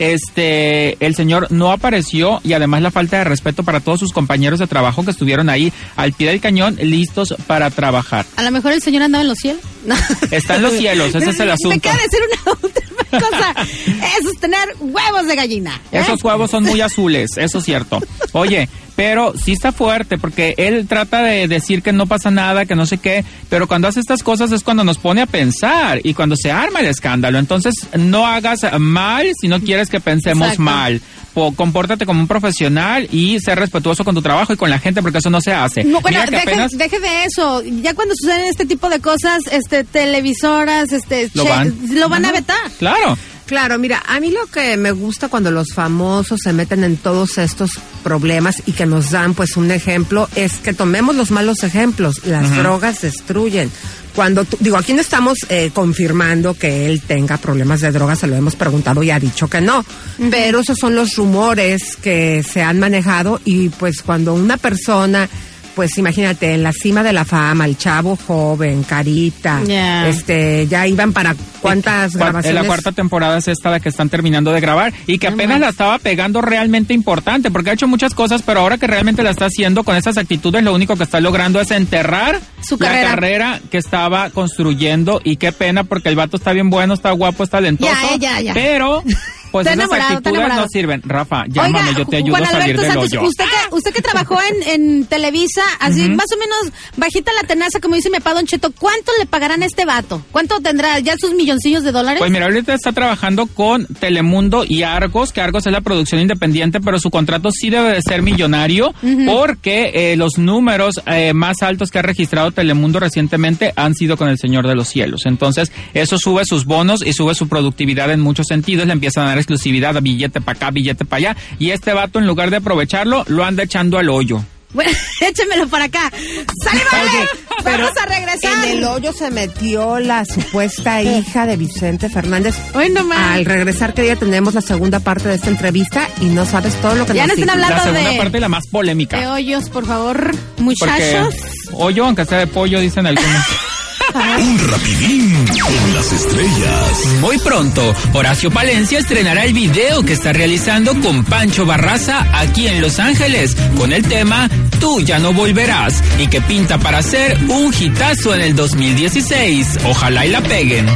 este 0.00 0.96
el 1.04 1.14
señor 1.14 1.46
no 1.50 1.70
apareció 1.72 2.40
y 2.42 2.54
además 2.54 2.82
la 2.82 2.90
falta 2.90 3.18
de 3.18 3.24
respeto 3.24 3.62
para 3.62 3.80
todos 3.80 4.00
sus 4.00 4.12
compañeros 4.12 4.58
de 4.58 4.66
trabajo 4.66 5.04
que 5.04 5.10
estuvieron 5.10 5.48
ahí 5.50 5.72
al 5.96 6.12
pie 6.12 6.28
del 6.30 6.40
cañón 6.40 6.76
listos 6.80 7.34
para 7.46 7.70
trabajar. 7.70 8.24
A 8.36 8.42
lo 8.42 8.50
mejor 8.50 8.72
el 8.72 8.82
señor 8.82 9.02
andaba 9.02 9.22
en 9.22 9.28
los 9.28 9.38
cielos. 9.38 9.62
No. 9.84 9.94
Está 10.30 10.56
en 10.56 10.62
los 10.62 10.72
cielos, 10.72 11.14
ese 11.14 11.30
es 11.30 11.40
el 11.40 11.46
Me 11.50 11.52
asunto. 11.52 11.80
queda 11.80 11.92
decir 11.94 12.20
una 12.44 12.52
última 12.62 12.89
cosa. 13.10 13.54
Es 13.58 14.40
tener 14.40 14.60
huevos 14.80 15.26
de 15.26 15.36
gallina. 15.36 15.80
¿eh? 15.92 15.98
Esos 16.00 16.22
huevos 16.22 16.50
son 16.50 16.64
muy 16.64 16.80
azules, 16.80 17.30
eso 17.36 17.58
es 17.58 17.64
cierto. 17.64 18.00
Oye, 18.32 18.68
pero 18.96 19.32
sí 19.36 19.52
está 19.52 19.72
fuerte 19.72 20.18
porque 20.18 20.54
él 20.58 20.86
trata 20.86 21.22
de 21.22 21.48
decir 21.48 21.82
que 21.82 21.92
no 21.92 22.06
pasa 22.06 22.30
nada, 22.30 22.66
que 22.66 22.74
no 22.74 22.86
sé 22.86 22.98
qué, 22.98 23.24
pero 23.48 23.66
cuando 23.66 23.88
hace 23.88 24.00
estas 24.00 24.22
cosas 24.22 24.52
es 24.52 24.62
cuando 24.62 24.84
nos 24.84 24.98
pone 24.98 25.22
a 25.22 25.26
pensar 25.26 26.00
y 26.04 26.14
cuando 26.14 26.36
se 26.36 26.50
arma 26.52 26.80
el 26.80 26.86
escándalo. 26.86 27.38
Entonces, 27.38 27.74
no 27.96 28.26
hagas 28.26 28.60
mal 28.78 29.26
si 29.40 29.48
no 29.48 29.60
quieres 29.60 29.88
que 29.88 30.00
pensemos 30.00 30.48
Exacto. 30.48 30.62
mal. 30.62 31.00
Po- 31.34 31.54
compórtate 31.54 32.06
como 32.06 32.20
un 32.20 32.26
profesional 32.26 33.08
y 33.12 33.38
ser 33.40 33.58
respetuoso 33.58 34.04
con 34.04 34.14
tu 34.14 34.22
trabajo 34.22 34.52
y 34.52 34.56
con 34.56 34.68
la 34.70 34.78
gente 34.80 35.00
porque 35.00 35.18
eso 35.18 35.30
no 35.30 35.40
se 35.40 35.52
hace. 35.52 35.84
No, 35.84 36.00
bueno, 36.00 36.18
deje, 36.28 36.36
apenas 36.42 36.72
deje 36.72 36.98
de 36.98 37.24
eso. 37.24 37.62
Ya 37.82 37.94
cuando 37.94 38.14
suceden 38.20 38.46
este 38.50 38.66
tipo 38.66 38.88
de 38.88 39.00
cosas, 39.00 39.40
este, 39.50 39.84
televisoras, 39.84 40.92
este, 40.92 41.30
lo 41.34 41.44
che- 41.44 41.48
van, 41.48 41.74
lo 41.92 42.08
van 42.08 42.24
a 42.24 42.32
vetar. 42.32 42.56
Claro. 42.78 43.16
Claro, 43.50 43.80
mira, 43.80 44.00
a 44.06 44.20
mí 44.20 44.30
lo 44.30 44.46
que 44.46 44.76
me 44.76 44.92
gusta 44.92 45.26
cuando 45.28 45.50
los 45.50 45.74
famosos 45.74 46.38
se 46.40 46.52
meten 46.52 46.84
en 46.84 46.96
todos 46.96 47.36
estos 47.36 47.72
problemas 48.04 48.62
y 48.64 48.70
que 48.74 48.86
nos 48.86 49.10
dan 49.10 49.34
pues 49.34 49.56
un 49.56 49.72
ejemplo 49.72 50.28
es 50.36 50.58
que 50.58 50.72
tomemos 50.72 51.16
los 51.16 51.32
malos 51.32 51.64
ejemplos. 51.64 52.24
Las 52.26 52.56
drogas 52.56 53.00
destruyen. 53.02 53.68
Cuando 54.14 54.44
tú- 54.44 54.56
digo, 54.60 54.76
aquí 54.76 54.92
no 54.92 55.00
estamos 55.00 55.38
eh, 55.48 55.72
confirmando 55.74 56.54
que 56.54 56.86
él 56.86 57.00
tenga 57.04 57.38
problemas 57.38 57.80
de 57.80 57.90
drogas, 57.90 58.20
se 58.20 58.28
lo 58.28 58.36
hemos 58.36 58.54
preguntado 58.54 59.02
y 59.02 59.10
ha 59.10 59.18
dicho 59.18 59.48
que 59.48 59.60
no. 59.60 59.84
Pero 60.30 60.60
esos 60.60 60.78
son 60.78 60.94
los 60.94 61.16
rumores 61.16 61.96
que 62.00 62.44
se 62.48 62.62
han 62.62 62.78
manejado 62.78 63.40
y 63.44 63.68
pues 63.70 64.00
cuando 64.02 64.32
una 64.32 64.58
persona 64.58 65.28
pues 65.74 65.96
imagínate, 65.98 66.54
en 66.54 66.62
la 66.62 66.72
cima 66.72 67.02
de 67.02 67.12
la 67.12 67.24
fama, 67.24 67.64
el 67.64 67.76
chavo 67.78 68.16
joven, 68.16 68.82
carita, 68.82 69.62
Ya. 69.66 70.08
este, 70.08 70.66
ya 70.68 70.86
iban 70.86 71.12
para 71.12 71.34
cuántas 71.60 72.16
grabaciones. 72.16 72.60
La 72.60 72.66
cuarta 72.66 72.92
temporada 72.92 73.38
es 73.38 73.48
esta 73.48 73.70
la 73.70 73.80
que 73.80 73.88
están 73.88 74.08
terminando 74.08 74.52
de 74.52 74.60
grabar 74.60 74.92
y 75.06 75.18
que 75.18 75.28
apenas 75.28 75.60
la 75.60 75.68
estaba 75.68 75.98
pegando 75.98 76.40
realmente 76.42 76.92
importante 76.94 77.50
porque 77.50 77.70
ha 77.70 77.72
hecho 77.74 77.88
muchas 77.88 78.14
cosas, 78.14 78.42
pero 78.42 78.60
ahora 78.60 78.78
que 78.78 78.86
realmente 78.86 79.22
la 79.22 79.30
está 79.30 79.46
haciendo 79.46 79.84
con 79.84 79.96
esas 79.96 80.16
actitudes, 80.18 80.62
lo 80.62 80.74
único 80.74 80.96
que 80.96 81.04
está 81.04 81.20
logrando 81.20 81.60
es 81.60 81.70
enterrar 81.70 82.40
Su 82.62 82.76
la 82.78 82.86
carrera. 82.88 83.10
carrera 83.10 83.60
que 83.70 83.78
estaba 83.78 84.30
construyendo 84.30 85.20
y 85.24 85.36
qué 85.36 85.52
pena 85.52 85.84
porque 85.84 86.08
el 86.08 86.16
vato 86.16 86.36
está 86.36 86.52
bien 86.52 86.70
bueno, 86.70 86.94
está 86.94 87.10
guapo, 87.12 87.44
está 87.44 87.58
talentoso, 87.58 87.90
Ya, 88.12 88.16
ya, 88.16 88.40
ya. 88.40 88.54
pero 88.54 89.02
pues 89.50 89.66
Está 89.66 89.84
esas 89.84 90.10
actitudes 90.10 90.48
no 90.48 90.66
sirven. 90.68 91.02
Rafa, 91.04 91.44
llámame, 91.48 91.94
yo 91.96 92.06
te 92.06 92.16
ayudo 92.16 92.36
Juan 92.36 92.44
a 92.44 92.50
salir 92.50 92.78
del 92.78 92.96
hoyo. 92.96 93.22
usted 93.22 93.44
que, 93.44 93.74
usted 93.74 93.92
que 93.92 94.02
trabajó 94.02 94.38
en, 94.40 94.80
en 94.80 95.04
Televisa, 95.06 95.62
así 95.80 96.08
más 96.08 96.26
o 96.34 96.38
menos 96.38 96.72
bajita 96.96 97.32
la 97.32 97.46
tenaza, 97.46 97.80
como 97.80 97.94
dice 97.94 98.10
mi 98.10 98.18
papá 98.18 98.34
Don 98.34 98.46
Cheto, 98.46 98.72
¿cuánto 98.72 99.12
le 99.18 99.26
pagarán 99.26 99.62
a 99.62 99.66
este 99.66 99.84
vato? 99.84 100.22
¿Cuánto 100.30 100.60
tendrá 100.60 100.98
ya 101.00 101.14
sus 101.18 101.34
milloncillos 101.34 101.82
de 101.82 101.92
dólares? 101.92 102.18
Pues 102.18 102.30
mira, 102.30 102.46
ahorita 102.46 102.74
está 102.74 102.92
trabajando 102.92 103.46
con 103.46 103.86
Telemundo 103.86 104.64
y 104.66 104.82
Argos, 104.82 105.32
que 105.32 105.40
Argos 105.40 105.66
es 105.66 105.72
la 105.72 105.80
producción 105.80 106.20
independiente, 106.20 106.80
pero 106.80 106.98
su 106.98 107.10
contrato 107.10 107.50
sí 107.52 107.70
debe 107.70 107.92
de 107.94 108.02
ser 108.02 108.22
millonario 108.22 108.94
porque 109.26 109.90
eh, 109.94 110.16
los 110.16 110.38
números 110.38 111.00
eh, 111.06 111.32
más 111.32 111.62
altos 111.62 111.90
que 111.90 111.98
ha 111.98 112.02
registrado 112.02 112.52
Telemundo 112.52 113.00
recientemente 113.00 113.72
han 113.76 113.94
sido 113.94 114.16
con 114.16 114.28
El 114.28 114.38
Señor 114.38 114.66
de 114.66 114.74
los 114.74 114.88
Cielos. 114.88 115.22
Entonces, 115.26 115.72
eso 115.94 116.18
sube 116.18 116.44
sus 116.44 116.64
bonos 116.64 117.04
y 117.04 117.12
sube 117.12 117.34
su 117.34 117.48
productividad 117.48 118.10
en 118.10 118.20
muchos 118.20 118.46
sentidos, 118.48 118.86
le 118.86 118.92
empiezan 118.92 119.24
a 119.24 119.28
dar 119.28 119.38
exclusividad 119.40 119.96
a 119.96 120.00
billete 120.00 120.40
para 120.40 120.56
acá, 120.56 120.70
billete 120.70 121.04
para 121.04 121.30
allá, 121.30 121.36
y 121.58 121.70
este 121.70 121.92
vato 121.92 122.18
en 122.18 122.26
lugar 122.26 122.50
de 122.50 122.56
aprovecharlo, 122.58 123.24
lo 123.28 123.44
anda 123.44 123.62
echando 123.64 123.98
al 123.98 124.08
hoyo. 124.08 124.44
Bueno, 124.72 124.92
échemelo 125.20 125.66
para 125.68 125.86
acá. 125.86 126.12
¡Sale, 126.12 126.82
vale! 126.92 127.28
Pero 127.64 127.82
Vamos 127.84 127.98
a 128.00 128.06
regresar. 128.06 128.64
En 128.68 128.78
el 128.78 128.84
hoyo 128.84 129.12
se 129.12 129.28
metió 129.32 129.98
la 129.98 130.24
supuesta 130.24 131.02
hija 131.02 131.44
de 131.44 131.56
Vicente 131.56 132.08
Fernández. 132.08 132.54
Hoy 132.74 132.88
nomás. 132.90 133.18
Al 133.36 133.44
regresar, 133.46 133.94
que 133.94 134.06
ya 134.06 134.14
tenemos 134.14 134.54
la 134.54 134.60
segunda 134.60 135.00
parte 135.00 135.28
de 135.28 135.34
esta 135.34 135.50
entrevista 135.50 136.08
y 136.20 136.26
no 136.26 136.46
sabes 136.46 136.74
todo 136.80 136.94
lo 136.94 137.04
que 137.04 137.14
Ya 137.14 137.26
nos 137.26 137.36
no 137.36 137.42
dijo. 137.42 137.50
hablando 137.50 137.74
La 137.76 137.82
segunda 137.82 138.10
de- 138.10 138.16
parte 138.18 138.38
y 138.38 138.40
la 138.40 138.48
más 138.48 138.66
polémica. 138.68 139.18
De 139.18 139.26
hoyos, 139.26 139.68
por 139.70 139.86
favor, 139.86 140.30
Porque 140.30 140.62
muchachos. 140.62 141.34
hoyo, 141.72 142.04
aunque 142.06 142.24
sea 142.24 142.38
de 142.38 142.46
pollo, 142.46 142.78
dicen 142.78 143.06
algunos. 143.08 143.44
Un 144.14 144.58
rapidín 144.68 145.32
con 145.62 145.94
las 145.94 146.12
estrellas. 146.12 147.06
Muy 147.20 147.38
pronto, 147.38 147.94
Horacio 148.12 148.50
Palencia 148.50 148.98
estrenará 148.98 149.44
el 149.44 149.52
video 149.52 150.02
que 150.02 150.14
está 150.14 150.32
realizando 150.32 150.98
con 151.00 151.24
Pancho 151.24 151.64
Barraza 151.64 152.26
aquí 152.32 152.66
en 152.66 152.80
Los 152.80 152.98
Ángeles 152.98 153.56
con 153.76 153.92
el 153.92 154.02
tema 154.02 154.48
Tú 154.80 155.02
ya 155.02 155.18
no 155.18 155.34
volverás 155.34 156.02
y 156.18 156.26
que 156.28 156.40
pinta 156.40 156.78
para 156.78 157.02
ser 157.02 157.38
un 157.48 157.72
hitazo 157.78 158.34
en 158.34 158.40
el 158.40 158.56
2016. 158.56 159.80
Ojalá 159.84 160.24
y 160.24 160.30
la 160.30 160.40
peguen. 160.40 160.88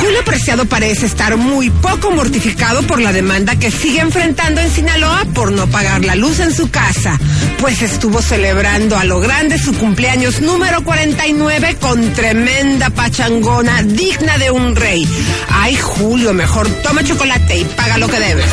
Julio 0.00 0.24
Preciado 0.24 0.64
parece 0.64 1.04
estar 1.04 1.36
muy 1.36 1.68
poco 1.68 2.10
mortificado 2.12 2.82
por 2.82 2.98
la 2.98 3.12
demanda 3.12 3.56
que 3.56 3.70
sigue 3.70 4.00
enfrentando 4.00 4.62
en 4.62 4.70
Sinaloa 4.70 5.26
por 5.34 5.52
no 5.52 5.66
pagar 5.66 6.02
la 6.02 6.14
luz 6.14 6.40
en 6.40 6.54
su 6.54 6.70
casa, 6.70 7.18
pues 7.60 7.82
estuvo 7.82 8.22
celebrando 8.22 8.96
a 8.96 9.04
lo 9.04 9.20
grande 9.20 9.58
su 9.58 9.74
cumpleaños 9.74 10.40
número 10.40 10.82
49 10.82 11.76
con 11.78 12.12
tremenda 12.14 12.88
pachangona 12.90 13.82
digna 13.82 14.38
de 14.38 14.50
un 14.50 14.74
rey. 14.74 15.06
Ay, 15.48 15.76
Julio, 15.76 16.32
mejor 16.32 16.68
toma 16.82 17.04
chocolate 17.04 17.58
y 17.58 17.64
paga 17.64 17.98
lo 17.98 18.08
que 18.08 18.18
debes. 18.18 18.46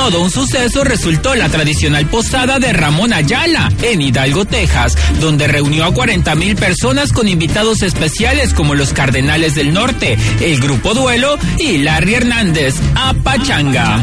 Todo 0.00 0.22
un 0.22 0.30
suceso 0.30 0.82
resultó 0.82 1.34
la 1.34 1.50
tradicional 1.50 2.06
posada 2.06 2.58
de 2.58 2.72
Ramón 2.72 3.12
Ayala 3.12 3.70
en 3.82 4.00
Hidalgo, 4.00 4.46
Texas, 4.46 4.96
donde 5.20 5.46
reunió 5.46 5.84
a 5.84 5.92
40 5.92 6.34
mil 6.36 6.56
personas 6.56 7.12
con 7.12 7.28
invitados 7.28 7.82
especiales 7.82 8.54
como 8.54 8.74
los 8.74 8.94
Cardenales 8.94 9.54
del 9.54 9.74
Norte, 9.74 10.16
el 10.40 10.58
Grupo 10.58 10.94
Duelo 10.94 11.38
y 11.58 11.78
Larry 11.78 12.14
Hernández, 12.14 12.76
a 12.94 13.12
Pachanga. 13.12 14.02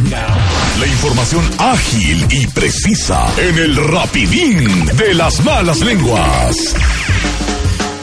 La 0.79 0.85
información 0.85 1.43
ágil 1.57 2.27
y 2.29 2.45
precisa 2.45 3.25
en 3.35 3.57
el 3.57 3.75
rapidín 3.75 4.85
de 4.97 5.15
las 5.15 5.43
malas 5.43 5.79
lenguas. 5.79 6.75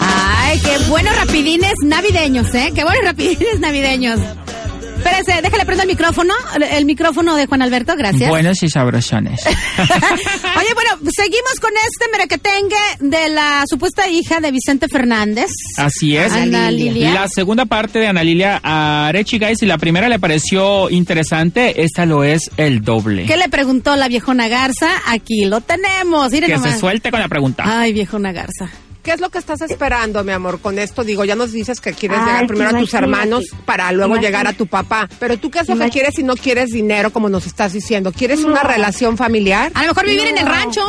Ay, 0.00 0.58
qué 0.58 0.78
buenos 0.88 1.14
rapidines 1.14 1.74
navideños, 1.84 2.52
¿eh? 2.54 2.72
Qué 2.74 2.82
buenos 2.82 3.04
rapidines 3.04 3.60
navideños. 3.60 4.18
Espérese, 5.04 5.42
déjale 5.42 5.66
prender 5.66 5.84
el 5.84 5.92
micrófono, 5.92 6.32
el, 6.70 6.84
micrófono 6.86 7.36
de 7.36 7.46
Juan 7.46 7.60
Alberto, 7.60 7.94
gracias. 7.94 8.30
Buenos 8.30 8.62
y 8.62 8.70
sabrosones. 8.70 9.44
Oye, 9.46 10.74
bueno, 10.74 11.10
seguimos 11.14 11.60
con 11.60 11.70
este 11.90 12.10
merequetengue 12.10 12.76
de 13.00 13.28
la 13.28 13.64
supuesta 13.68 14.08
hija 14.08 14.40
de 14.40 14.50
Vicente 14.50 14.88
Fernández. 14.88 15.50
Así 15.76 16.16
es. 16.16 16.32
Ana 16.32 16.70
Lilia. 16.70 17.12
La 17.12 17.28
segunda 17.28 17.66
parte 17.66 17.98
de 17.98 18.06
Ana 18.06 18.24
Lilia 18.24 18.60
Arechiga, 18.62 19.50
y 19.50 19.56
si 19.56 19.66
la 19.66 19.76
primera 19.76 20.08
le 20.08 20.18
pareció 20.18 20.88
interesante, 20.88 21.82
esta 21.82 22.06
lo 22.06 22.24
es 22.24 22.50
el 22.56 22.80
doble. 22.80 23.26
¿Qué 23.26 23.36
le 23.36 23.50
preguntó 23.50 23.96
la 23.96 24.08
viejona 24.08 24.48
Garza? 24.48 24.88
Aquí 25.06 25.44
lo 25.44 25.60
tenemos. 25.60 26.32
Miren 26.32 26.48
Que 26.48 26.56
nomás. 26.56 26.72
se 26.72 26.80
suelte 26.80 27.10
con 27.10 27.20
la 27.20 27.28
pregunta. 27.28 27.64
Ay, 27.66 27.92
viejona 27.92 28.32
Garza. 28.32 28.70
¿Qué 29.04 29.12
es 29.12 29.20
lo 29.20 29.28
que 29.28 29.36
estás 29.36 29.60
esperando, 29.60 30.24
mi 30.24 30.32
amor, 30.32 30.60
con 30.60 30.78
esto? 30.78 31.04
Digo, 31.04 31.26
ya 31.26 31.36
nos 31.36 31.52
dices 31.52 31.78
que 31.82 31.92
quieres 31.92 32.18
Ay, 32.20 32.24
llegar 32.26 32.46
primero 32.46 32.70
a 32.74 32.78
tus 32.80 32.94
hermanos 32.94 33.44
para 33.66 33.92
luego 33.92 34.14
Imagínate. 34.14 34.26
llegar 34.26 34.46
a 34.46 34.52
tu 34.54 34.66
papá. 34.66 35.08
Pero 35.20 35.36
tú, 35.36 35.50
¿qué 35.50 35.58
es 35.58 35.68
lo 35.68 35.76
que 35.76 35.90
quieres 35.90 36.14
si 36.14 36.22
no 36.22 36.34
quieres 36.36 36.70
dinero, 36.70 37.10
como 37.12 37.28
nos 37.28 37.46
estás 37.46 37.74
diciendo? 37.74 38.12
¿Quieres 38.12 38.42
una 38.44 38.62
No. 38.62 38.68
relación 38.70 39.18
familiar? 39.18 39.70
A 39.74 39.82
lo 39.82 39.88
mejor 39.88 40.06
vivir 40.06 40.26
en 40.28 40.38
el 40.38 40.46
No. 40.46 40.50
rancho. 40.50 40.80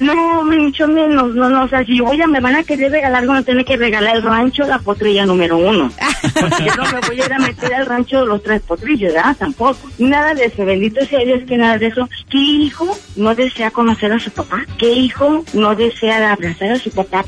No, 0.00 0.42
mucho 0.44 0.88
menos, 0.88 1.34
no, 1.34 1.48
no, 1.48 1.64
o 1.64 1.68
sea, 1.68 1.84
si 1.84 2.00
oye, 2.00 2.26
me 2.26 2.40
van 2.40 2.56
a 2.56 2.64
querer 2.64 2.90
regalar 2.90 3.20
algo, 3.22 3.34
me 3.34 3.42
tienen 3.44 3.64
que 3.64 3.76
regalar 3.76 4.16
el 4.16 4.22
rancho, 4.22 4.64
la 4.64 4.78
potrilla 4.80 5.24
número 5.26 5.56
uno. 5.58 5.92
Porque 6.40 6.64
yo 6.64 6.76
no 6.76 6.90
me 6.90 7.00
voy 7.06 7.20
a 7.20 7.26
ir 7.26 7.32
a 7.32 7.38
meter 7.38 7.74
al 7.74 7.86
rancho 7.86 8.20
de 8.20 8.26
los 8.26 8.42
tres 8.42 8.62
potrillos, 8.62 9.12
¿verdad? 9.12 9.36
Tampoco. 9.38 9.90
Nada 9.98 10.34
de 10.34 10.46
eso, 10.46 10.64
bendito 10.64 11.04
sea 11.06 11.20
Dios 11.20 11.42
que 11.46 11.56
nada 11.56 11.78
de 11.78 11.86
eso. 11.86 12.08
¿Qué 12.28 12.38
hijo 12.38 12.96
no 13.16 13.34
desea 13.34 13.70
conocer 13.70 14.12
a 14.12 14.18
su 14.18 14.30
papá? 14.30 14.64
¿Qué 14.78 14.90
hijo 14.90 15.44
no 15.52 15.74
desea 15.74 16.32
abrazar 16.32 16.72
a 16.72 16.78
su 16.78 16.90
papá, 16.90 17.24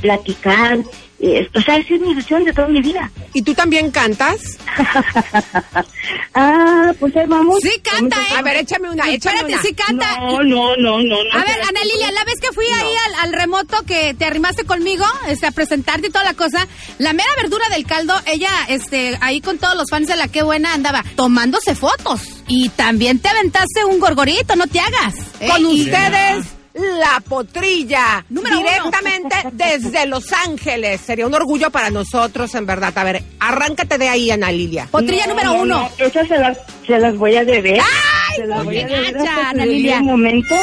platicar? 0.00 0.78
Eh, 1.18 1.48
o 1.54 1.60
sea, 1.62 1.76
esa 1.76 1.94
es 1.94 2.00
mi 2.00 2.10
ilusión 2.10 2.44
de 2.44 2.52
toda 2.52 2.68
mi 2.68 2.82
vida. 2.82 3.10
¿Y 3.32 3.40
tú 3.40 3.54
también 3.54 3.90
cantas? 3.90 4.58
ah, 6.34 6.92
pues 7.00 7.16
ahí 7.16 7.26
vamos. 7.26 7.58
Sí, 7.62 7.80
canta, 7.82 8.16
Vamos 8.16 8.32
¿eh? 8.32 8.34
A 8.36 8.42
ver, 8.42 8.56
échame 8.56 8.90
una, 8.90 9.08
échame 9.08 9.36
Espérate, 9.36 9.54
una. 9.54 9.62
sí 9.62 9.74
canta. 9.74 10.18
No, 10.20 10.42
no, 10.42 10.76
no, 10.76 10.98
no. 10.98 11.24
no 11.24 11.32
A 11.32 11.42
ver, 11.42 11.58
Ana 11.68 11.84
Lilia, 11.84 12.12
la 12.12 12.24
vez 12.24 12.34
que 12.40 12.52
fui 12.52 12.66
ahí 12.66 12.94
al, 13.06 13.14
al 13.26 13.32
remoto 13.32 13.82
que 13.86 14.12
te 14.14 14.26
arrimaste 14.26 14.64
conmigo, 14.64 15.06
este, 15.28 15.46
a 15.46 15.52
presentarte 15.52 16.08
y 16.08 16.10
toda 16.10 16.24
la 16.24 16.34
cosa, 16.34 16.66
la 16.98 17.12
mera 17.14 17.28
verdura 17.40 17.66
del 17.70 17.86
caldo, 17.86 18.14
ella, 18.26 18.50
este, 18.68 19.16
ahí 19.22 19.40
con 19.40 19.58
todos 19.58 19.74
los 19.74 19.88
fans 19.90 20.08
de 20.08 20.16
la 20.16 20.28
Qué 20.28 20.42
Buena 20.42 20.74
andaba 20.74 21.02
tomándose 21.16 21.74
fotos. 21.74 22.20
Y 22.46 22.68
también 22.70 23.18
te 23.20 23.28
aventaste 23.28 23.84
un 23.86 23.98
gorgorito, 23.98 24.54
no 24.54 24.66
te 24.66 24.80
hagas. 24.80 25.14
¿eh? 25.40 25.48
Con 25.48 25.64
ustedes, 25.66 26.46
la 26.76 27.20
potrilla. 27.20 28.24
Número 28.28 28.58
uno. 28.58 28.66
directamente 28.68 29.36
desde 29.52 30.06
Los 30.06 30.32
Ángeles. 30.32 31.00
Sería 31.00 31.26
un 31.26 31.34
orgullo 31.34 31.70
para 31.70 31.90
nosotros, 31.90 32.54
en 32.54 32.66
verdad. 32.66 32.92
A 32.96 33.04
ver, 33.04 33.22
arráncate 33.40 33.98
de 33.98 34.08
ahí, 34.08 34.30
Ana 34.30 34.52
Lilia. 34.52 34.86
Potrilla 34.90 35.26
No, 35.26 35.30
número 35.34 35.54
no, 35.54 35.62
uno. 35.62 35.90
no, 35.98 36.04
esas 36.04 36.28
se 36.28 36.38
las, 36.38 36.58
se 36.86 36.98
las 36.98 37.16
voy 37.16 37.36
a 37.36 37.44
deber. 37.44 37.80
¡Ay! 37.80 38.36
se 38.36 38.46
las 38.46 38.64
voy 38.64 38.78
a 38.80 38.86
deber 38.86 39.12
gacha, 39.14 39.50
Ana 39.50 39.64
Lilia. 39.66 40.00
momento. 40.02 40.54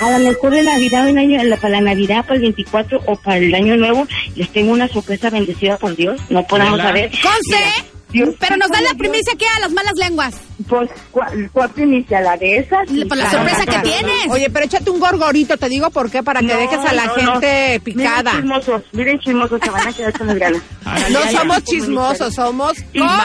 A 0.00 0.10
lo 0.18 0.18
mejor 0.28 0.50
de 0.52 0.62
Navidad, 0.64 1.08
un 1.08 1.18
año, 1.18 1.40
para 1.60 1.68
la 1.68 1.80
Navidad, 1.80 2.22
para 2.24 2.34
el 2.34 2.40
24 2.42 3.00
o 3.06 3.16
para 3.16 3.36
el 3.38 3.54
año 3.54 3.76
nuevo, 3.76 4.06
les 4.34 4.48
tengo 4.52 4.72
una 4.72 4.88
sorpresa 4.88 5.30
bendecida 5.30 5.76
por 5.78 5.94
Dios. 5.96 6.20
No 6.28 6.44
podemos 6.46 6.80
saber. 6.80 7.10
Conce, 7.10 7.30
Mira, 7.46 7.70
Dios- 8.10 8.34
pero 8.40 8.56
nos 8.56 8.68
dan 8.70 8.82
la 8.84 8.94
primicia 8.94 9.32
que 9.38 9.46
a 9.46 9.60
las 9.60 9.70
malas 9.70 9.94
lenguas. 9.96 10.34
Pues, 10.68 10.90
¿cuál, 11.10 11.50
cuál 11.52 11.70
primicia? 11.70 12.20
¿La 12.20 12.36
de 12.36 12.58
esas? 12.58 12.86
Pues 12.88 13.18
la 13.20 13.30
sorpresa 13.30 13.64
que 13.66 13.78
tienes. 13.78 14.28
Oye, 14.28 14.48
pero 14.50 14.64
échate 14.66 14.90
un 14.90 15.00
gorgorito, 15.00 15.56
te 15.56 15.68
digo 15.68 15.90
por 15.90 16.10
qué, 16.10 16.22
para 16.22 16.40
que 16.40 16.46
No, 16.46 16.56
dejes 16.56 16.78
a 16.78 16.92
la 16.92 17.06
no, 17.06 17.14
gente 17.14 17.78
no. 17.78 17.84
picada. 17.84 18.32
Miren 18.34 18.42
chismosos, 18.42 18.82
miren 18.92 19.18
chismosos, 19.20 19.60
se 19.62 19.70
van 19.70 19.88
a 19.88 19.92
quedar 19.92 20.12
con 20.18 20.26
las 20.26 20.36
ganas. 20.38 20.62
No 21.10 21.20
somos 21.38 21.62
chismosos, 21.64 22.34
somos 22.34 22.74
lenguas. 22.92 23.18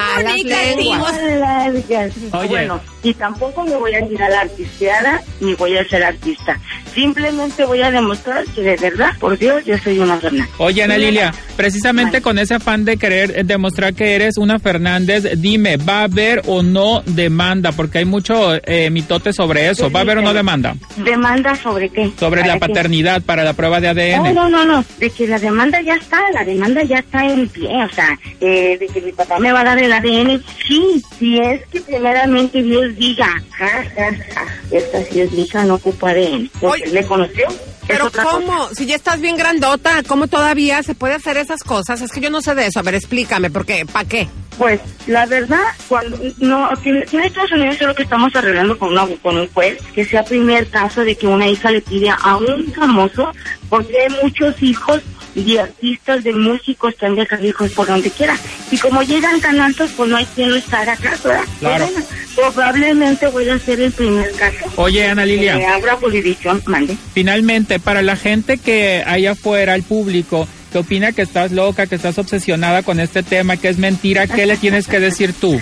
Oye. 2.34 2.48
Bueno, 2.48 2.80
y 3.04 3.14
tampoco 3.14 3.64
me 3.64 3.76
voy 3.76 3.94
a 3.94 4.06
ir 4.06 4.22
a 4.22 4.30
la 4.30 4.42
artisteada 4.42 5.22
ni 5.40 5.54
voy 5.56 5.78
a 5.78 5.88
ser 5.88 6.04
artista. 6.04 6.60
Simplemente 6.94 7.64
voy 7.66 7.82
a 7.82 7.92
demostrar 7.92 8.44
que 8.56 8.62
de 8.62 8.76
verdad, 8.76 9.12
por 9.20 9.38
Dios, 9.38 9.64
yo 9.66 9.78
soy 9.78 10.00
una 10.00 10.18
Fernández. 10.18 10.50
Oye, 10.58 10.82
Ana 10.84 10.98
Lilia, 10.98 11.32
precisamente 11.56 12.18
Ay. 12.18 12.22
con 12.24 12.40
ese 12.40 12.56
afán 12.56 12.86
de 12.86 12.98
querer 12.98 13.46
demostrar 13.46 13.94
que 13.94 14.16
eres 14.16 14.38
una 14.38 14.58
Fernández, 14.58 15.24
dime, 15.40 15.78
¿va 15.78 16.00
a 16.00 16.04
haber 16.06 16.42
o 16.48 16.64
no 16.64 17.04
demanda? 17.06 17.72
Porque 17.72 18.00
hay 18.00 18.06
mucho 18.06 18.56
eh, 18.66 18.90
mitote 18.90 19.32
sobre 19.32 19.70
eso. 19.70 19.92
¿Va 19.92 20.00
a 20.00 20.04
haber 20.04 20.18
o 20.18 20.22
no 20.22 20.34
demanda? 20.34 20.76
¿Demanda 20.98 21.54
sobre 21.56 21.90
qué? 21.90 22.12
Sobre 22.20 22.42
¿Para 22.42 22.54
la 22.56 22.60
qué? 22.60 22.68
paternidad 22.68 23.22
para 23.22 23.44
la 23.44 23.54
prueba 23.54 23.80
de 23.80 23.94
No, 24.18 24.26
ADN. 24.26 24.34
no, 24.36 24.50
no, 24.50 24.66
no, 24.66 24.86
de 24.98 25.10
que 25.12 25.28
la 25.28 25.38
demanda 25.38 25.80
ya 25.82 25.96
está, 25.96 26.20
la 26.34 26.44
demanda 26.44 26.82
ya 26.84 26.98
está 26.98 27.26
en 27.26 27.48
pie, 27.48 27.70
o 27.84 27.90
sea, 27.94 28.18
eh, 28.42 28.78
de 28.80 28.88
que 28.88 29.02
mi 29.02 29.12
papá 29.12 29.38
me 29.40 29.52
va 29.52 29.62
a 29.62 29.66
dar 29.66 29.78
el 29.80 29.92
ADN, 29.94 30.42
sí, 30.68 31.02
si 31.20 31.38
es 31.38 31.62
que 31.68 31.82
primeramente 31.82 32.64
Dios 32.64 32.87
diga, 32.96 33.42
ja, 33.58 33.68
ja, 33.96 34.12
ja, 34.34 34.46
esta 34.72 35.04
sí 35.06 35.22
es 35.22 35.32
mi 35.32 35.44
hija, 35.44 35.64
no 35.64 35.76
ocupa 35.76 36.12
ADN, 36.12 36.50
porque 36.60 36.88
le 36.88 37.06
conoció. 37.06 37.48
es 37.48 37.56
Pero 37.88 38.12
cosa. 38.12 38.24
¿cómo? 38.24 38.70
Si 38.74 38.86
ya 38.86 38.96
estás 38.96 39.20
bien 39.20 39.38
grandota, 39.38 40.04
¿cómo 40.08 40.28
todavía 40.28 40.84
se 40.84 40.96
puede 40.96 41.16
hacer 41.16 41.38
esas 41.38 41.64
cosas? 41.64 42.02
Es 42.02 42.12
que 42.12 42.20
yo 42.20 42.30
no 42.30 42.42
sé 42.42 42.56
de 42.56 42.68
eso. 42.68 42.80
A 42.80 42.84
ver, 42.84 42.96
explícame, 42.96 43.50
porque 43.50 43.86
¿para 43.86 44.08
qué? 44.08 44.28
Pues 44.58 44.82
la 45.06 45.26
verdad, 45.28 45.64
cuando 45.88 46.18
no, 46.40 46.70
en 46.84 47.24
Estados 47.24 47.52
Unidos 47.52 47.78
es 47.80 47.88
lo 47.88 47.94
que 47.94 48.04
estamos 48.04 48.36
arreglando 48.36 48.78
con, 48.78 48.90
una, 48.90 49.06
con 49.22 49.38
un 49.38 49.48
juez, 49.50 49.78
que 49.94 50.04
sea 50.04 50.24
primer 50.24 50.68
caso 50.70 51.04
de 51.04 51.16
que 51.16 51.28
una 51.28 51.48
hija 51.48 51.70
le 51.70 51.82
pide 51.82 52.10
a 52.10 52.38
un 52.38 52.74
famoso, 52.74 53.32
porque 53.70 53.94
hay 54.02 54.24
muchos 54.24 54.62
hijos 54.64 55.02
de 55.36 55.60
artistas, 55.60 56.24
de 56.24 56.34
músicos 56.34 56.96
que 56.96 57.06
han 57.06 57.16
dejado 57.16 57.46
hijos 57.46 57.72
por 57.72 57.88
donde 57.88 58.10
quiera. 58.10 58.36
Y 58.72 58.78
como 58.78 59.04
llegan 59.04 59.40
tan 59.40 59.60
altos, 59.60 59.92
pues 59.96 60.10
no 60.10 60.18
hay 60.18 60.26
quien 60.26 60.50
lo 60.50 60.56
estar 60.56 60.90
acá, 60.90 61.14
¿verdad? 61.24 61.44
Claro. 61.60 61.86
Pues 61.86 61.94
bueno, 61.94 62.17
probablemente 62.38 63.28
voy 63.28 63.50
a 63.50 63.58
ser 63.60 63.82
el 63.82 63.92
primer 63.92 64.32
caso. 64.34 64.58
Oye, 64.78 65.08
Ana 65.08 65.24
Que 65.24 65.28
Lilia, 65.30 65.74
abra 65.74 65.96
jurisdicción, 65.96 66.62
mande. 66.66 66.96
finalmente, 67.14 67.80
para 67.80 68.02
la 68.02 68.16
gente 68.16 68.58
que 68.58 69.04
hay 69.06 69.26
afuera, 69.26 69.74
el 69.76 69.84
público, 69.84 70.48
que 70.72 70.78
opina 70.78 71.12
que 71.14 71.24
estás 71.24 71.52
loca, 71.52 71.88
que 71.88 71.96
estás 71.96 72.18
obsesionada 72.18 72.84
con 72.84 73.00
este 73.00 73.24
tema, 73.24 73.58
que 73.58 73.70
es 73.70 73.78
mentira, 73.78 74.28
¿qué 74.28 74.46
le 74.46 74.58
tienes 74.58 74.88
que 74.88 75.00
decir 75.00 75.34
tú? 75.34 75.60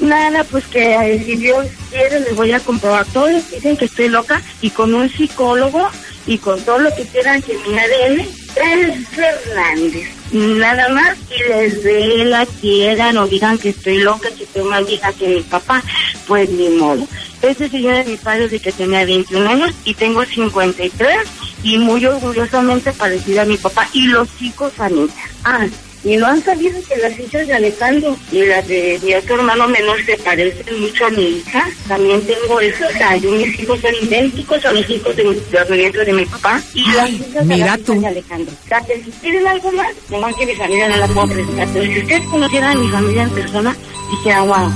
Nada, 0.00 0.44
pues 0.44 0.64
que 0.64 0.94
eh, 0.94 1.22
si 1.24 1.36
Dios 1.36 1.66
quiere 1.90 2.20
les 2.20 2.34
voy 2.34 2.52
a 2.52 2.60
comprobar. 2.60 3.06
Todos 3.06 3.50
dicen 3.50 3.76
que 3.76 3.84
estoy 3.84 4.08
loca 4.08 4.40
y 4.60 4.70
con 4.70 4.94
un 4.94 5.08
psicólogo 5.10 5.88
y 6.26 6.38
con 6.38 6.60
todo 6.62 6.78
lo 6.78 6.94
que 6.94 7.04
quieran 7.04 7.42
que 7.42 7.54
mi 7.54 7.78
ADN 7.78 8.20
es 8.20 9.08
Fernández. 9.08 10.08
Nada 10.32 10.88
más 10.90 11.18
que 11.28 11.48
les 11.48 11.82
vela, 11.82 12.46
quieran 12.60 13.16
o 13.18 13.26
digan 13.26 13.58
que 13.58 13.70
estoy 13.70 13.98
loca, 13.98 14.28
más 14.64 14.86
vieja 14.86 15.12
que 15.12 15.28
mi 15.28 15.40
papá, 15.42 15.82
pues 16.26 16.50
ni 16.50 16.68
modo. 16.70 17.06
Este 17.42 17.68
señor 17.68 17.94
es 17.94 18.06
mi 18.06 18.16
padre 18.16 18.42
desde 18.42 18.60
que 18.60 18.72
tenía 18.72 19.04
21 19.04 19.48
años 19.48 19.72
y 19.84 19.94
tengo 19.94 20.24
53 20.24 21.16
y 21.62 21.78
muy 21.78 22.04
orgullosamente 22.04 22.92
parecida 22.92 23.42
a 23.42 23.46
mi 23.46 23.56
papá 23.56 23.88
y 23.92 24.06
los 24.06 24.28
hijos 24.40 24.72
a 24.78 24.88
mí. 24.88 25.08
Ah, 25.44 25.66
y 26.04 26.16
no 26.16 26.26
han 26.26 26.42
sabido 26.42 26.78
que 26.88 26.96
las 26.96 27.18
hijas 27.18 27.46
de 27.46 27.52
Alejandro 27.54 28.16
y 28.32 28.44
las 28.46 28.66
de 28.66 28.98
mi 29.02 29.14
otro 29.14 29.36
hermano 29.36 29.68
menor 29.68 30.02
se 30.04 30.16
parecen 30.16 30.80
mucho 30.80 31.06
a 31.06 31.10
mi 31.10 31.22
hija. 31.38 31.68
También 31.88 32.20
tengo 32.26 32.58
eso, 32.60 32.84
o 32.88 32.92
sea, 32.92 33.16
yo 33.16 33.30
mis 33.32 33.58
hijos 33.60 33.78
son 33.80 33.94
idénticos 34.02 34.64
a 34.64 34.72
los 34.72 34.88
hijos 34.88 35.14
de, 35.16 35.24
mi- 35.24 35.36
los 35.52 35.70
nietos 35.70 36.06
de 36.06 36.12
mi 36.12 36.24
papá. 36.26 36.60
Y 36.74 36.90
las 36.92 37.10
hijas 37.10 37.32
de 37.48 37.56
las 37.56 37.58
hijas 37.58 37.80
tú. 37.82 38.00
de 38.00 38.06
Alejandro. 38.06 38.54
O 38.64 38.68
sea, 38.68 38.80
que 38.80 39.02
si 39.04 39.10
quieren 39.20 39.46
algo 39.46 39.72
más, 39.72 39.88
nomás 40.10 40.34
que 40.36 40.46
mi 40.46 40.54
familia 40.54 40.88
no 40.88 40.96
la 40.96 41.06
puedo 41.08 41.26
presentar. 41.28 41.68
Pero 41.72 41.84
si 41.92 41.98
ustedes 42.00 42.24
conocieran 42.30 42.76
a 42.76 42.80
mi 42.80 42.88
familia 42.88 43.22
en 43.24 43.30
persona, 43.30 43.76
dijeran, 44.10 44.46
wow. 44.48 44.72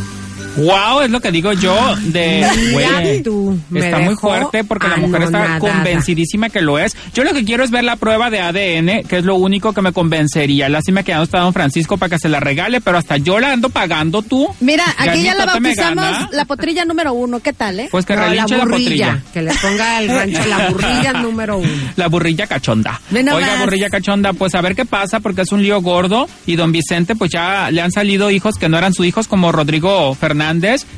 Wow, 0.56 1.00
es 1.02 1.10
lo 1.10 1.20
que 1.20 1.32
digo 1.32 1.52
yo 1.52 1.74
de 2.02 2.46
güey, 2.72 3.22
tú, 3.22 3.58
está 3.74 3.98
muy 3.98 4.14
fuerte 4.14 4.62
porque 4.62 4.88
la 4.88 4.96
mujer 4.96 5.22
está 5.22 5.58
convencidísima 5.58 6.48
que 6.48 6.60
lo 6.60 6.78
es. 6.78 6.96
Yo 7.12 7.24
lo 7.24 7.32
que 7.32 7.44
quiero 7.44 7.64
es 7.64 7.70
ver 7.70 7.84
la 7.84 7.96
prueba 7.96 8.30
de 8.30 8.40
ADN, 8.40 9.06
que 9.08 9.18
es 9.18 9.24
lo 9.24 9.34
único 9.34 9.72
que 9.72 9.82
me 9.82 9.92
convencería. 9.92 10.68
Lástima 10.68 11.02
que 11.02 11.10
ya 11.10 11.16
no 11.16 11.24
está 11.24 11.40
don 11.40 11.52
Francisco 11.52 11.96
para 11.96 12.10
que 12.10 12.18
se 12.18 12.28
la 12.28 12.40
regale, 12.40 12.80
pero 12.80 12.98
hasta 12.98 13.16
yo 13.16 13.40
la 13.40 13.52
ando 13.52 13.70
pagando 13.70 14.22
tú. 14.22 14.48
Mira, 14.60 14.84
aquí 14.96 15.22
ya 15.22 15.34
la 15.34 15.46
bautizamos 15.46 16.32
la 16.32 16.44
potrilla 16.44 16.84
número 16.84 17.12
uno. 17.14 17.40
¿Qué 17.40 17.52
tal, 17.52 17.80
eh? 17.80 17.88
Pues 17.90 18.06
que 18.06 18.14
No, 18.14 18.20
la 18.22 18.28
relinche 18.28 18.56
la, 18.56 18.64
burrilla, 18.64 19.06
potrilla. 19.06 19.22
que 19.32 19.42
le 19.42 19.54
ponga 19.54 19.98
el 20.00 20.08
rancho 20.08 20.46
la 20.46 20.68
burrilla 20.70 21.12
número 21.20 21.58
uno. 21.58 21.72
La 21.96 22.08
burrilla 22.08 22.46
cachonda. 22.46 23.00
Oiga, 23.12 23.60
burrilla 23.60 23.90
cachonda, 23.90 24.32
pues 24.32 24.54
a 24.54 24.60
ver 24.60 24.76
qué 24.76 24.84
pasa, 24.84 25.20
porque 25.20 25.42
es 25.42 25.52
un 25.52 25.62
lío 25.62 25.80
gordo. 25.82 26.28
Y 26.46 26.56
don 26.56 26.70
Vicente, 26.70 27.16
pues 27.16 27.30
ya 27.32 27.70
le 27.70 27.80
han 27.80 27.90
salido 27.90 28.30
hijos 28.30 28.54
que 28.56 28.68
no 28.68 28.78
eran 28.78 28.94
sus 28.94 29.06
hijos, 29.06 29.26
como 29.26 29.50
Rodrigo 29.50 30.14
Fernández, 30.14 30.43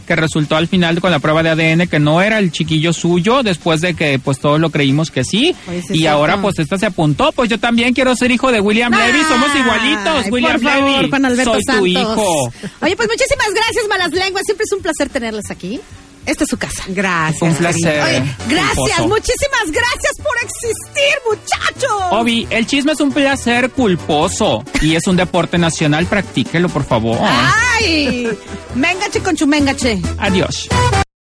que 0.07 0.17
resultó 0.17 0.57
al 0.57 0.69
final 0.69 1.01
con 1.01 1.11
la 1.11 1.19
prueba 1.19 1.43
de 1.43 1.51
ADN 1.51 1.89
que 1.89 1.99
no 1.99 2.23
era 2.23 2.39
el 2.39 2.53
chiquillo 2.53 2.93
suyo, 2.93 3.43
después 3.43 3.81
de 3.81 3.95
que 3.95 4.19
pues 4.19 4.39
todos 4.39 4.61
lo 4.61 4.71
creímos 4.71 5.11
que 5.11 5.25
sí. 5.25 5.55
Oye, 5.69 5.81
sí 5.83 5.87
es 5.89 5.95
y 5.95 5.99
cierto. 5.99 6.17
ahora 6.17 6.41
pues 6.41 6.59
esta 6.59 6.79
se 6.79 6.87
apuntó. 6.87 7.33
Pues 7.33 7.49
yo 7.51 7.59
también 7.59 7.95
quiero 7.95 8.15
ser 8.17 8.31
hijo 8.31 8.51
de 8.53 8.61
William 8.61 8.93
Levy, 8.93 9.23
somos 9.29 9.49
igualitos, 9.55 10.31
William 10.31 10.53
por 10.53 10.63
favor, 10.63 10.91
Levy. 10.91 11.09
Juan 11.11 11.25
Alberto 11.25 11.53
Soy 11.53 11.79
tu 11.79 11.87
hijo. 11.87 12.53
Oye, 12.81 12.97
pues 12.97 13.09
muchísimas 13.09 13.49
gracias, 13.55 13.89
Malas 13.89 14.13
Lenguas. 14.13 14.43
Siempre 14.45 14.65
es 14.65 14.73
un 14.73 14.83
placer 14.83 15.09
tenerlas 15.09 15.51
aquí. 15.51 15.81
Esta 16.27 16.45
es 16.45 16.51
su 16.51 16.57
casa. 16.59 16.85
Gracias. 16.89 17.43
Un 17.43 17.55
placer. 17.55 18.03
Oye, 18.03 18.35
gracias, 18.49 18.75
culposo. 18.77 19.09
muchísimas 19.09 19.71
gracias 19.71 20.13
por 20.17 20.35
existir, 20.43 21.15
muchachos. 21.25 21.93
Obi, 22.11 22.47
el 22.51 22.67
chisme 22.67 22.93
es 22.93 23.01
un 23.01 23.13
placer 23.13 23.71
culposo 23.71 24.65
y 24.83 24.95
es 24.97 25.07
un 25.07 25.17
deporte 25.17 25.57
nacional, 25.59 26.07
practíquelo 26.07 26.69
por 26.69 26.85
favor. 26.85 27.19
Ay, 27.23 28.29
mengache 28.75 29.21
con 29.21 29.37
chumengache. 29.37 30.01
Adiós. 30.19 30.69